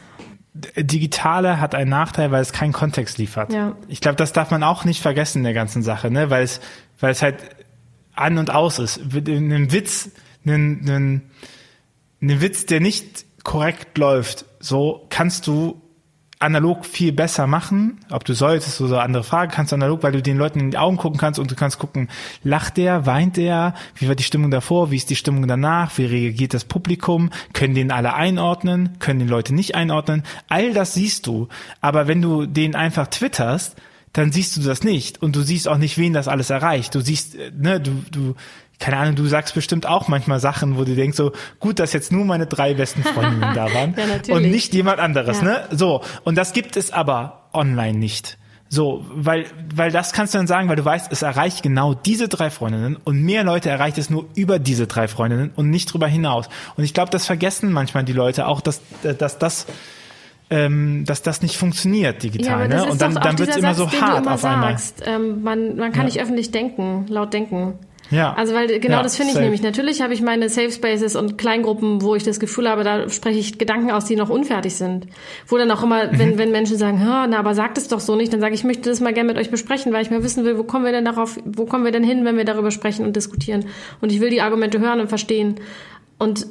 [0.75, 3.53] Digitale hat einen Nachteil, weil es keinen Kontext liefert.
[3.53, 3.75] Ja.
[3.87, 6.29] Ich glaube, das darf man auch nicht vergessen in der ganzen Sache, ne?
[6.31, 6.59] weil es,
[6.99, 7.37] weil es halt
[8.15, 8.99] an und aus ist.
[8.99, 10.09] Ein Witz,
[10.45, 11.21] ein, ein,
[12.21, 15.81] ein Witz, der nicht korrekt läuft, so kannst du
[16.43, 17.99] analog viel besser machen.
[18.11, 20.77] Ob du solltest oder andere Frage kannst du analog, weil du den Leuten in die
[20.77, 22.09] Augen gucken kannst und du kannst gucken,
[22.43, 26.05] lacht der, weint der, wie war die Stimmung davor, wie ist die Stimmung danach, wie
[26.05, 30.23] reagiert das Publikum, können den alle einordnen, können den Leute nicht einordnen.
[30.49, 31.47] All das siehst du.
[31.81, 33.75] Aber wenn du den einfach twitterst,
[34.13, 36.93] dann siehst du das nicht und du siehst auch nicht, wen das alles erreicht.
[36.93, 38.35] Du siehst, äh, ne, du, du,
[38.79, 42.11] keine Ahnung, du sagst bestimmt auch manchmal Sachen, wo du denkst so, gut, dass jetzt
[42.11, 43.95] nur meine drei besten Freundinnen da waren
[44.27, 45.43] Ja, und nicht jemand anderes, Ja.
[45.45, 45.63] ne?
[45.71, 48.37] So, und das gibt es aber online nicht.
[48.69, 49.45] So, weil,
[49.75, 52.95] weil das kannst du dann sagen, weil du weißt, es erreicht genau diese drei Freundinnen
[53.03, 56.49] und mehr Leute erreicht es nur über diese drei Freundinnen und nicht drüber hinaus.
[56.75, 58.81] Und ich glaube, das vergessen manchmal die Leute auch, dass,
[59.19, 59.67] dass das,
[60.49, 62.85] ähm, dass das nicht funktioniert digital, Ja, ne?
[62.85, 64.71] Und dann, dann wird's dieser immer Satz, so hart immer auf einmal.
[64.71, 65.03] sagst.
[65.05, 66.05] Ähm, man, man kann Ja.
[66.05, 67.75] nicht öffentlich denken, laut denken.
[68.11, 68.33] Ja.
[68.33, 69.43] Also weil genau Ja, das finde ich safe.
[69.43, 69.61] nämlich.
[69.63, 73.39] Natürlich habe ich meine Safe Spaces und Kleingruppen, wo ich das Gefühl habe, da spreche
[73.39, 75.07] ich Gedanken aus, die noch unfertig sind.
[75.47, 76.19] Wo dann auch immer, Mhm.
[76.19, 78.59] wenn, wenn Menschen sagen, "Ha, na, aber sagt es doch so nicht, dann sage ich,
[78.59, 80.85] ich möchte das mal gerne mit euch besprechen, weil ich mal wissen will, wo kommen
[80.85, 83.65] wir denn darauf, wo kommen wir denn hin, wenn wir darüber sprechen und diskutieren.
[84.01, 85.55] Und ich will die Argumente hören und verstehen.
[86.19, 86.45] Und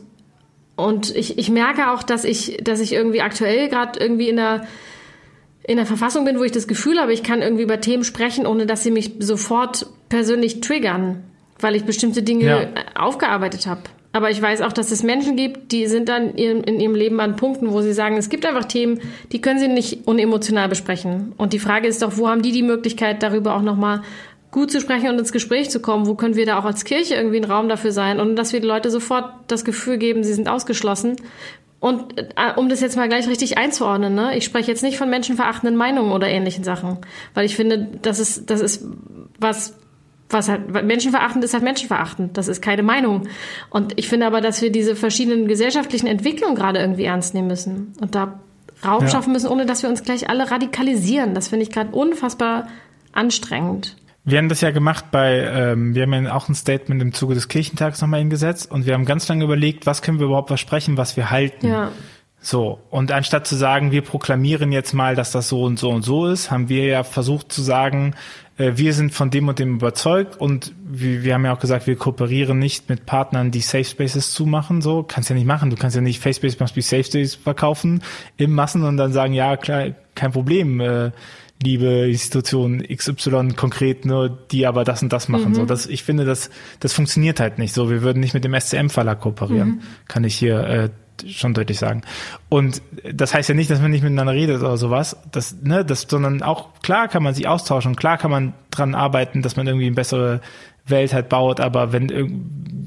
[0.74, 4.66] und ich, ich merke auch, dass ich, dass ich irgendwie aktuell gerade irgendwie in der
[5.64, 8.46] in der Verfassung bin, wo ich das Gefühl habe, ich kann irgendwie über Themen sprechen,
[8.46, 11.22] ohne dass sie mich sofort persönlich triggern,
[11.62, 12.60] weil ich bestimmte Dinge Ja.
[12.62, 13.80] äh, aufgearbeitet habe.
[14.14, 16.94] Aber ich weiß auch, dass es Menschen gibt, die sind dann in ihrem, in ihrem
[16.94, 19.00] Leben an Punkten, wo sie sagen, es gibt einfach Themen,
[19.32, 21.32] die können sie nicht unemotional besprechen.
[21.38, 24.02] Und die Frage ist doch, wo haben die die Möglichkeit, darüber auch nochmal
[24.50, 26.06] gut zu sprechen und ins Gespräch zu kommen?
[26.06, 28.20] Wo können wir da auch als Kirche irgendwie ein Raum dafür sein?
[28.20, 31.16] Und dass wir die Leute sofort das Gefühl geben, sie sind ausgeschlossen.
[31.80, 34.36] Und äh, um das jetzt mal gleich richtig einzuordnen, ne?
[34.36, 36.98] ich spreche jetzt nicht von menschenverachtenden Meinungen oder ähnlichen Sachen,
[37.32, 38.84] weil ich finde, das ist, das ist
[39.40, 39.74] was,
[40.32, 43.28] was halt, menschenverachtend ist halt menschenverachtend, das ist keine Meinung.
[43.70, 47.94] Und ich finde aber, dass wir diese verschiedenen gesellschaftlichen Entwicklungen gerade irgendwie ernst nehmen müssen.
[48.00, 48.40] Und da
[48.84, 49.08] Raum ja.
[49.08, 51.34] schaffen müssen, ohne dass wir uns gleich alle radikalisieren.
[51.34, 52.68] Das finde ich gerade unfassbar
[53.12, 53.96] anstrengend.
[54.24, 57.34] Wir haben das ja gemacht bei, ähm, wir haben ja auch ein Statement im Zuge
[57.34, 60.96] des Kirchentags nochmal hingesetzt und wir haben ganz lange überlegt, was können wir überhaupt versprechen,
[60.96, 61.66] was wir halten.
[61.66, 61.90] Ja.
[62.44, 66.02] So, und anstatt zu sagen, wir proklamieren jetzt mal, dass das so und so und
[66.02, 68.14] so ist, haben wir ja versucht zu sagen,
[68.58, 71.86] äh, wir sind von dem und dem überzeugt und wir, wir haben ja auch gesagt,
[71.86, 75.76] wir kooperieren nicht mit Partnern, die Safe Spaces zumachen, so, kannst ja nicht machen, du
[75.76, 78.02] kannst ja nicht Face Space must be Safe Space verkaufen
[78.36, 81.12] im Massen und dann sagen, ja, klar, kein Problem, äh,
[81.62, 85.50] liebe Institution XY konkret nur, die aber das und das machen.
[85.50, 85.54] Mhm.
[85.54, 87.88] So, das, ich finde, das, das funktioniert halt nicht so.
[87.88, 89.80] Wir würden nicht mit dem SCM-Verlag kooperieren, mhm.
[90.08, 90.90] kann ich hier äh,
[91.28, 92.02] schon deutlich sagen.
[92.48, 96.06] Und das heißt ja nicht, dass man nicht miteinander redet oder sowas, das, ne, das,
[96.08, 99.86] sondern auch klar kann man sich austauschen, klar kann man dran arbeiten, dass man irgendwie
[99.86, 100.40] eine bessere
[100.84, 102.08] Welt halt baut, aber wenn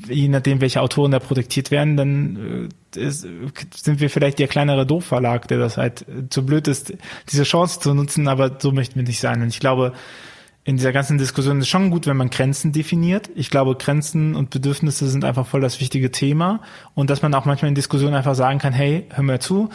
[0.07, 3.27] je nachdem, welche Autoren da protektiert werden, dann äh, ist,
[3.73, 6.93] sind wir vielleicht der kleinere Doofverlag, der das halt zu blöd ist,
[7.29, 9.41] diese Chance zu nutzen, aber so möchten wir nicht sein.
[9.41, 9.93] Und ich glaube,
[10.67, 13.29] in dieser ganzen Diskussion ist schon gut, wenn man Grenzen definiert.
[13.35, 16.59] Ich glaube, Grenzen und Bedürfnisse sind einfach voll das wichtige Thema
[16.95, 19.69] und dass man auch manchmal in Diskussionen einfach sagen kann, hey, hör mir zu,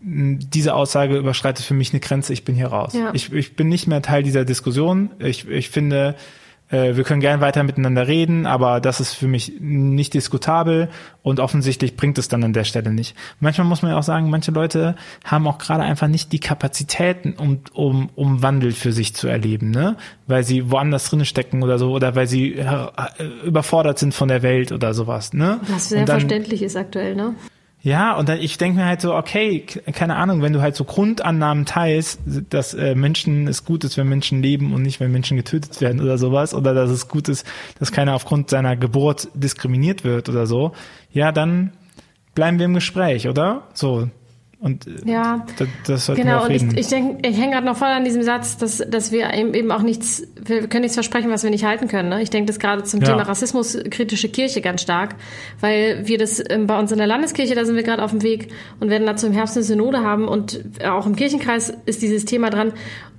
[0.00, 2.92] diese Aussage überschreitet für mich eine Grenze, ich bin hier raus.
[2.92, 3.10] Ja.
[3.14, 5.10] Ich, ich bin nicht mehr Teil dieser Diskussion.
[5.20, 6.16] Ich, ich finde,
[6.72, 10.88] äh, wir können gern weiter miteinander reden, aber das ist für mich nicht diskutabel
[11.22, 13.14] und offensichtlich bringt es dann an der Stelle nicht.
[13.38, 17.34] Manchmal muss man ja auch sagen, manche Leute haben auch gerade einfach nicht die Kapazitäten,
[17.34, 19.96] um, um, um Wandel für sich zu erleben, ne?
[20.26, 22.88] Weil sie woanders drin stecken oder so oder weil sie äh,
[23.44, 25.60] überfordert sind von der Welt oder sowas, ne?
[25.68, 27.34] Was sehr verständlich ist aktuell, ne?
[27.84, 30.84] Ja, und dann, ich denke mir halt so, okay, keine Ahnung, wenn du halt so
[30.84, 35.36] Grundannahmen teilst, dass äh, Menschen es gut ist, wenn Menschen leben und nicht, wenn Menschen
[35.36, 37.44] getötet werden oder sowas, oder dass es gut ist,
[37.80, 40.72] dass keiner aufgrund seiner Geburt diskriminiert wird oder so,
[41.10, 41.72] ja, dann
[42.36, 43.64] bleiben wir im Gespräch, oder?
[43.74, 44.08] So,
[44.62, 46.34] und äh, ja, das, das sollten genau.
[46.34, 46.68] wir auch reden.
[46.68, 49.34] Und ich, ich denke, ich hänge gerade noch voll an diesem Satz, dass, dass wir
[49.34, 52.10] eben auch nichts, wir können nichts versprechen, was wir nicht halten können.
[52.10, 52.22] Ne?
[52.22, 53.08] Ich denke das gerade zum ja.
[53.08, 55.16] Thema Rassismus, kritische Kirche ganz stark,
[55.60, 58.22] weil wir das ähm, bei uns in der Landeskirche, da sind wir gerade auf dem
[58.22, 62.24] Weg und werden dazu im Herbst eine Synode haben und auch im Kirchenkreis ist dieses
[62.24, 62.72] Thema dran.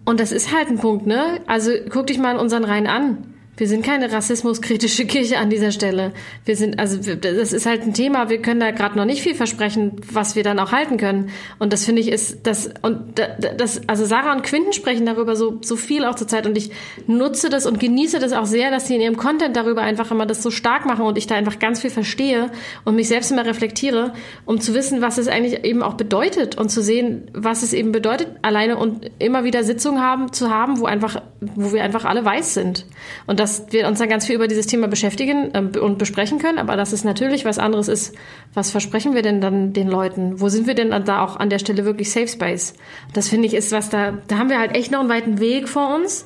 [0.05, 1.41] Und das ist halt ein Punkt, ne?
[1.45, 5.71] Also guck dich mal in unseren Reihen an wir sind keine rassismuskritische Kirche an dieser
[5.71, 6.11] Stelle.
[6.43, 8.29] Wir sind, also das ist halt ein Thema.
[8.29, 11.29] Wir können da gerade noch nicht viel versprechen, was wir dann auch halten können.
[11.59, 13.19] Und das finde ich ist das und
[13.57, 16.71] das, also Sarah und Quinten sprechen darüber so so viel auch zur Zeit und ich
[17.05, 20.25] nutze das und genieße das auch sehr, dass sie in ihrem Content darüber einfach immer
[20.25, 22.49] das so stark machen und ich da einfach ganz viel verstehe
[22.85, 24.13] und mich selbst immer reflektiere,
[24.45, 27.91] um zu wissen, was es eigentlich eben auch bedeutet und zu sehen, was es eben
[27.91, 32.25] bedeutet, alleine und immer wieder Sitzungen haben zu haben, wo einfach, wo wir einfach alle
[32.25, 32.85] weiß sind
[33.27, 36.59] und dass wir uns dann ganz viel über dieses Thema beschäftigen äh, und besprechen können,
[36.59, 38.15] aber dass es natürlich was anderes ist,
[38.53, 40.39] was versprechen wir denn dann den Leuten?
[40.39, 42.73] Wo sind wir denn da auch an der Stelle wirklich Safe Space?
[43.13, 45.67] Das finde ich ist was da, da haben wir halt echt noch einen weiten Weg
[45.67, 46.23] vor uns.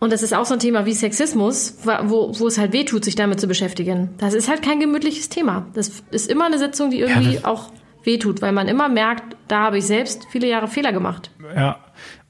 [0.00, 3.04] Und das ist auch so ein Thema wie Sexismus, wo, wo es halt weh tut,
[3.04, 4.10] sich damit zu beschäftigen.
[4.18, 5.66] Das ist halt kein gemütliches Thema.
[5.74, 7.70] Das ist immer eine Sitzung, die irgendwie ja, auch
[8.02, 11.30] weh tut, weil man immer merkt, da habe ich selbst viele Jahre Fehler gemacht.
[11.54, 11.78] Ja.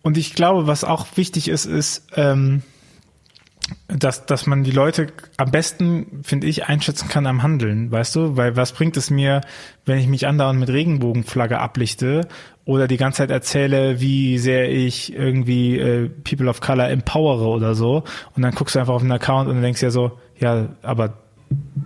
[0.02, 2.62] Und ich glaube, was auch wichtig ist, ist, ähm,
[3.88, 8.36] dass, dass man die Leute am besten, finde ich, einschätzen kann am Handeln, weißt du?
[8.36, 9.40] Weil was bringt es mir,
[9.84, 12.28] wenn ich mich andauernd mit Regenbogenflagge ablichte
[12.64, 17.74] oder die ganze Zeit erzähle, wie sehr ich irgendwie äh, People of Color empowere oder
[17.74, 18.04] so
[18.36, 21.14] und dann guckst du einfach auf den Account und denkst ja so, ja, aber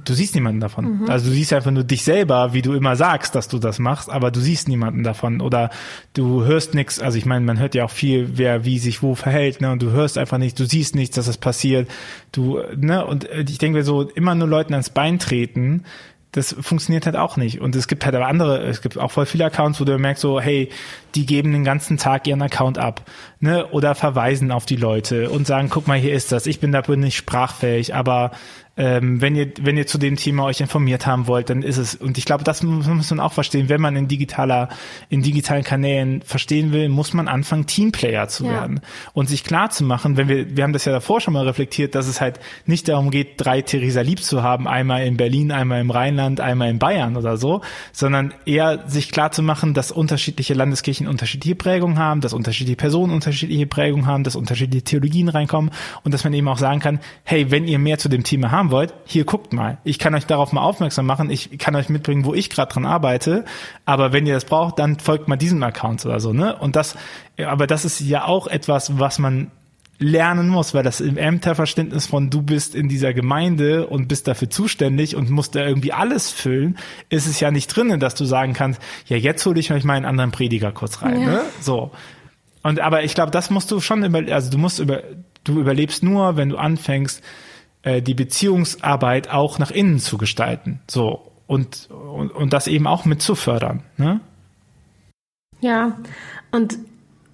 [0.05, 1.03] du siehst niemanden davon.
[1.03, 1.11] Mhm.
[1.11, 4.11] Also du siehst einfach nur dich selber, wie du immer sagst, dass du das machst,
[4.11, 5.71] aber du siehst niemanden davon oder
[6.15, 7.01] du hörst nichts.
[7.01, 9.71] Also ich meine, man hört ja auch viel, wer wie sich wo verhält, ne?
[9.73, 11.91] Und du hörst einfach nicht, du siehst nichts, dass es das passiert.
[12.33, 13.05] Du, ne?
[13.07, 15.85] Und ich denke so immer nur Leuten ans Bein treten,
[16.33, 17.61] das funktioniert halt auch nicht.
[17.61, 20.23] Und es gibt halt aber andere, es gibt auch voll viele Accounts, wo du merkst
[20.23, 20.71] so, hey,
[21.15, 23.03] die geben den ganzen Tag ihren Account ab,
[23.41, 26.73] ne, oder verweisen auf die Leute und sagen, guck mal, hier ist das, ich bin
[26.73, 28.33] da nicht sprachfähig, aber
[28.75, 31.95] ähm, wenn ihr, wenn ihr zu dem Thema euch informiert haben wollt, dann ist es,
[31.95, 34.71] und ich glaube, das muss, muss man auch verstehen, wenn man in digitaler,
[35.11, 38.53] in digitalen Kanälen verstehen will, muss man anfangen, Teamplayer zu ja.
[38.53, 38.81] werden.
[39.13, 41.95] Und sich klar zu machen, wenn wir, wir haben das ja davor schon mal reflektiert,
[41.95, 45.83] dass es halt nicht darum geht, drei Theresa Lieb zu haben, einmal in Berlin, einmal
[45.83, 47.61] im Rheinland, einmal in Bayern oder so,
[47.93, 53.13] sondern eher sich klar zu machen, dass unterschiedliche Landeskirchen unterschiedliche Prägungen haben, dass unterschiedliche Personen
[53.13, 55.71] unterschiedliche Prägungen haben, dass unterschiedliche Theologien reinkommen
[56.05, 58.71] und dass man eben auch sagen kann, hey, wenn ihr mehr zu dem Thema haben
[58.71, 59.79] wollt, hier guckt mal.
[59.85, 61.31] Ich kann euch darauf mal aufmerksam machen.
[61.31, 63.45] Ich kann euch mitbringen, wo ich gerade dran arbeite.
[63.85, 66.57] Aber wenn ihr das braucht, dann folgt mal diesem Account oder so, ne?
[66.57, 66.97] Und das,
[67.39, 69.51] aber das ist ja auch etwas, was man
[70.03, 74.51] lernen muss, weil das im Ämterverständnis von du bist in dieser Gemeinde und bist dafür
[74.51, 76.77] zuständig und musst da irgendwie alles füllen,
[77.09, 79.95] ist es ja nicht drinnen, dass du sagen kannst, ja, jetzt hole ich euch mal
[79.95, 81.27] einen anderen Prediger kurz rein, ja.
[81.27, 81.41] ne?
[81.61, 81.93] So.
[82.63, 85.03] Und aber ich glaube, das musst du schon über, also du musst über,
[85.45, 87.23] du überlebst nur, wenn du anfängst,
[87.83, 90.81] äh, die Beziehungsarbeit auch nach innen zu gestalten.
[90.89, 91.33] So.
[91.47, 94.21] Und, und, und das eben auch mit zu fördern, ne?
[95.61, 95.97] Ja,
[96.51, 96.77] und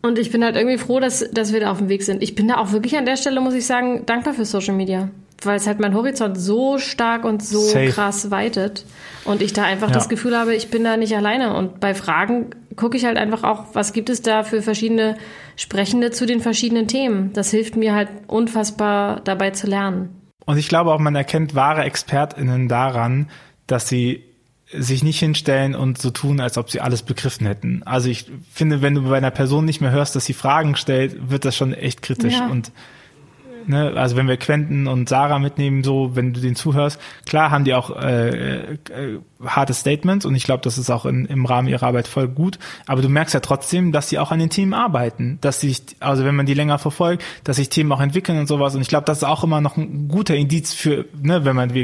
[0.00, 2.22] und ich bin halt irgendwie froh, dass, dass wir da auf dem Weg sind.
[2.22, 5.10] Ich bin da auch wirklich an der Stelle, muss ich sagen, dankbar für Social Media.
[5.42, 7.88] Weil es halt mein Horizont so stark und so Safe.
[7.88, 8.84] krass weitet.
[9.24, 9.94] Und ich da einfach ja.
[9.94, 11.54] das Gefühl habe, ich bin da nicht alleine.
[11.54, 15.16] Und bei Fragen gucke ich halt einfach auch, was gibt es da für verschiedene
[15.56, 17.32] Sprechende zu den verschiedenen Themen.
[17.32, 20.10] Das hilft mir halt unfassbar dabei zu lernen.
[20.44, 23.28] Und ich glaube auch, man erkennt wahre ExpertInnen daran,
[23.66, 24.24] dass sie
[24.72, 27.82] sich nicht hinstellen und so tun, als ob sie alles begriffen hätten.
[27.84, 31.30] Also ich finde, wenn du bei einer Person nicht mehr hörst, dass sie Fragen stellt,
[31.30, 32.34] wird das schon echt kritisch.
[32.34, 32.48] Ja.
[32.48, 32.70] Und
[33.68, 37.64] ne, also wenn wir Quentin und Sarah mitnehmen, so wenn du denen zuhörst, klar haben
[37.64, 38.76] die auch äh, äh,
[39.44, 42.58] harte Statements und ich glaube, das ist auch in, im Rahmen ihrer Arbeit voll gut.
[42.86, 46.24] Aber du merkst ja trotzdem, dass sie auch an den Themen arbeiten, dass sich, also
[46.24, 48.74] wenn man die länger verfolgt, dass sich Themen auch entwickeln und sowas.
[48.74, 51.74] Und ich glaube, das ist auch immer noch ein guter Indiz für, ne, wenn man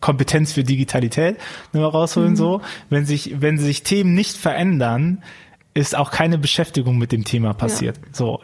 [0.00, 1.36] Kompetenz für Digitalität
[1.72, 2.36] nur rausholen mhm.
[2.36, 2.60] so.
[2.90, 5.22] Wenn sich, wenn sich Themen nicht verändern,
[5.76, 7.98] ist auch keine Beschäftigung mit dem Thema passiert.
[7.98, 8.02] Ja.
[8.12, 8.40] So,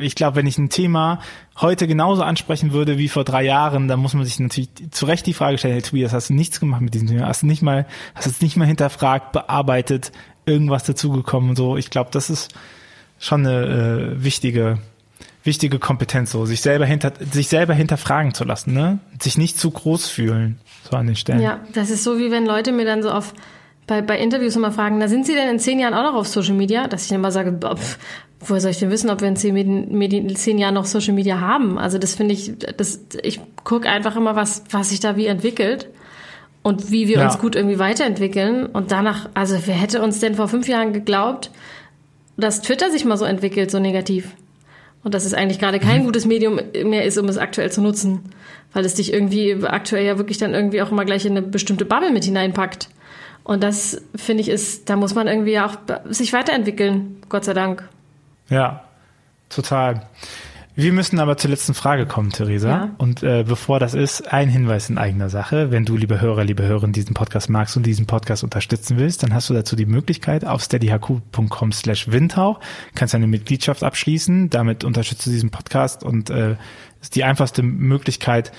[0.00, 1.20] ich glaube, wenn ich ein Thema
[1.60, 5.26] heute genauso ansprechen würde wie vor drei Jahren, dann muss man sich natürlich zu Recht
[5.26, 7.26] die Frage stellen, hey Tobias, hast du nichts gemacht mit diesem Thema?
[7.26, 10.10] Hast du nicht mal, hast du es nicht mal hinterfragt, bearbeitet,
[10.46, 11.76] irgendwas dazugekommen und so.
[11.76, 12.54] Ich glaube, das ist
[13.18, 14.78] schon eine äh, wichtige
[15.44, 18.98] wichtige Kompetenz, so sich selber hinter sich selber hinterfragen zu lassen, ne?
[19.20, 20.58] Sich nicht zu groß fühlen,
[20.90, 21.40] so an den Stellen.
[21.40, 23.34] Ja, das ist so wie wenn Leute mir dann so auf
[23.86, 26.26] bei, bei Interviews immer fragen, da sind Sie denn in zehn Jahren auch noch auf
[26.26, 26.88] Social Media?
[26.88, 27.98] Dass ich dann immer sage, pf,
[28.40, 31.40] woher soll ich denn wissen, ob wir in zehn, in zehn Jahren noch Social Media
[31.40, 31.78] haben?
[31.78, 35.88] Also das finde ich, das, ich gucke einfach immer, was, was sich da wie entwickelt
[36.62, 37.26] und wie wir ja.
[37.26, 38.66] uns gut irgendwie weiterentwickeln.
[38.66, 41.50] Und danach, also wer hätte uns denn vor fünf Jahren geglaubt,
[42.36, 44.30] dass Twitter sich mal so entwickelt, so negativ?
[45.04, 46.06] Und dass es eigentlich gerade kein mhm.
[46.06, 48.30] gutes Medium mehr ist, um es aktuell zu nutzen.
[48.72, 51.84] Weil es dich irgendwie aktuell ja wirklich dann irgendwie auch immer gleich in eine bestimmte
[51.84, 52.88] Bubble mit hineinpackt.
[53.44, 55.76] Und das, finde ich, ist, da muss man irgendwie auch
[56.08, 57.86] sich weiterentwickeln, Gott sei Dank.
[58.48, 58.84] Ja,
[59.50, 60.06] total.
[60.76, 62.68] Wir müssen aber zur letzten Frage kommen, Theresa.
[62.68, 62.90] Ja.
[62.98, 65.70] Und äh, bevor das ist, ein Hinweis in eigener Sache.
[65.70, 69.32] Wenn du, liebe Hörer, liebe Hörerin, diesen Podcast magst und diesen Podcast unterstützen willst, dann
[69.32, 72.58] hast du dazu die Möglichkeit auf steadyhq.com slash windhauch,
[72.96, 74.50] kannst eine Mitgliedschaft abschließen.
[74.50, 76.56] Damit unterstützt du diesen Podcast und äh,
[77.00, 78.50] ist die einfachste Möglichkeit,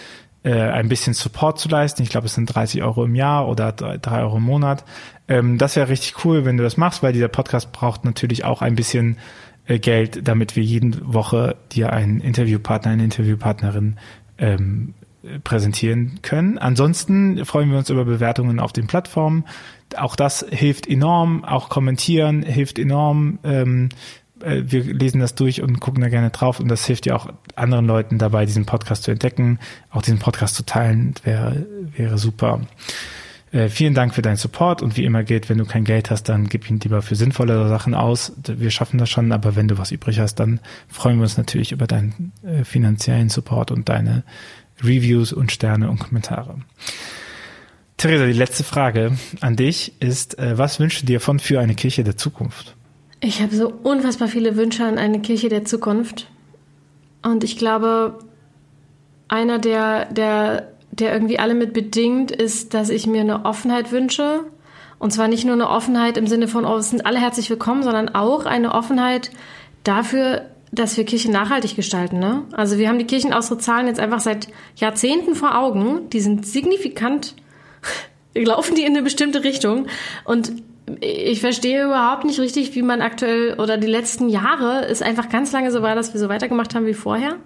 [0.43, 2.01] äh, ein bisschen Support zu leisten.
[2.03, 4.85] Ich glaube, es sind 30 Euro im Jahr oder 3 Euro im Monat.
[5.27, 8.61] Ähm, das wäre richtig cool, wenn du das machst, weil dieser Podcast braucht natürlich auch
[8.61, 9.17] ein bisschen
[9.67, 13.97] Geld, damit wir jede Woche dir einen Interviewpartner, eine Interviewpartnerin
[14.37, 14.93] ähm,
[15.43, 16.57] präsentieren können.
[16.57, 19.45] Ansonsten freuen wir uns über Bewertungen auf den Plattformen.
[19.97, 21.43] Auch das hilft enorm.
[21.43, 23.39] Auch kommentieren hilft enorm.
[23.43, 23.89] Ähm,
[24.41, 27.27] äh, wir lesen das durch und gucken da gerne drauf und das hilft ja auch
[27.55, 29.59] anderen Leuten dabei, diesen Podcast zu entdecken,
[29.89, 32.61] auch diesen Podcast zu teilen, wäre, wäre super.
[33.55, 36.23] Äh, vielen Dank für deinen Support und wie immer gilt, wenn du kein Geld hast,
[36.23, 38.33] dann gib ihn lieber für sinnvollere Sachen aus.
[38.45, 41.71] Wir schaffen das schon, aber wenn du was übrig hast, dann freuen wir uns natürlich
[41.71, 44.25] über deinen äh, finanziellen Support und deine
[44.83, 46.57] Reviews und Sterne und Kommentare.
[47.95, 51.75] Theresa, die letzte Frage an dich ist, äh, was wünschst du dir von für eine
[51.75, 52.75] Kirche der Zukunft?
[53.21, 56.29] Ich habe so unfassbar viele Wünsche an eine Kirche der Zukunft.
[57.21, 58.19] Und ich glaube,
[59.29, 64.45] einer der, der der irgendwie alle mit bedingt, ist, dass ich mir eine Offenheit wünsche.
[64.97, 67.83] Und zwar nicht nur eine Offenheit im Sinne von, oh, es sind alle herzlich willkommen,
[67.83, 69.31] sondern auch eine Offenheit
[69.83, 72.19] dafür, dass wir Kirchen nachhaltig gestalten.
[72.19, 72.43] Ne?
[72.53, 76.09] Also wir haben die Kirchenaustrittzahlen jetzt einfach seit Jahrzehnten vor Augen.
[76.09, 77.35] Die sind signifikant,
[78.35, 79.87] laufen die in eine bestimmte Richtung.
[80.23, 80.51] Und
[81.01, 85.51] ich verstehe überhaupt nicht richtig, wie man aktuell oder die letzten Jahre es einfach ganz
[85.51, 87.37] lange so war, dass wir so weitergemacht haben wie vorher.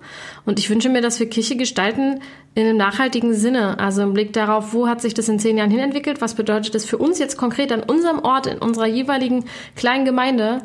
[0.46, 2.20] Und ich wünsche mir, dass wir Kirche gestalten
[2.54, 3.80] in einem nachhaltigen Sinne.
[3.80, 6.20] Also im Blick darauf, wo hat sich das in zehn Jahren hin entwickelt?
[6.20, 10.60] Was bedeutet das für uns jetzt konkret an unserem Ort, in unserer jeweiligen kleinen Gemeinde?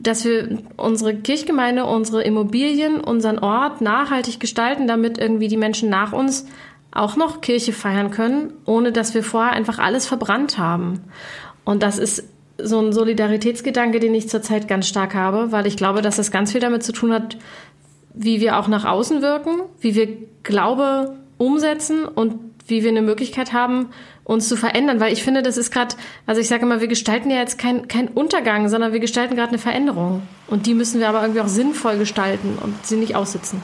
[0.00, 6.12] dass wir unsere Kirchgemeinde, unsere Immobilien, unseren Ort nachhaltig gestalten, damit irgendwie die Menschen nach
[6.12, 6.46] uns
[6.90, 11.04] auch noch Kirche feiern können, ohne dass wir vorher einfach alles verbrannt haben.
[11.64, 12.24] Und das ist
[12.58, 16.52] so ein Solidaritätsgedanke, den ich zurzeit ganz stark habe, weil ich glaube, dass das ganz
[16.52, 17.36] viel damit zu tun hat,
[18.14, 20.08] wie wir auch nach außen wirken, wie wir
[20.44, 22.36] Glaube umsetzen und
[22.66, 23.90] wie wir eine Möglichkeit haben,
[24.22, 25.96] uns zu verändern, weil ich finde, das ist gerade,
[26.26, 29.50] also ich sage immer, wir gestalten ja jetzt keinen kein Untergang, sondern wir gestalten gerade
[29.50, 30.22] eine Veränderung.
[30.46, 33.62] Und die müssen wir aber irgendwie auch sinnvoll gestalten und sie nicht aussitzen.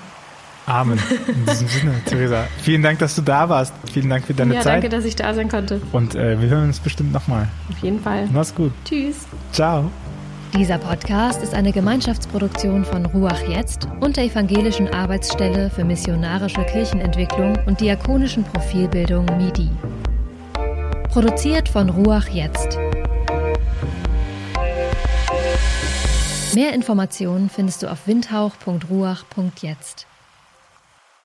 [0.70, 1.00] Amen.
[1.26, 2.46] In diesem Sinne, Theresa.
[2.62, 3.74] Vielen Dank, dass du da warst.
[3.92, 4.74] Vielen Dank für deine ja, Zeit.
[4.74, 5.82] danke, dass ich da sein konnte.
[5.90, 7.48] Und äh, wir hören uns bestimmt nochmal.
[7.70, 8.28] Auf jeden Fall.
[8.32, 8.70] Mach's gut.
[8.84, 9.26] Tschüss.
[9.50, 9.90] Ciao.
[10.56, 17.58] Dieser Podcast ist eine Gemeinschaftsproduktion von Ruach Jetzt und der Evangelischen Arbeitsstelle für missionarische Kirchenentwicklung
[17.66, 19.70] und diakonischen Profilbildung MIDI.
[21.08, 22.78] Produziert von Ruach Jetzt.
[26.54, 30.06] Mehr Informationen findest du auf windhauch.ruach.jetzt.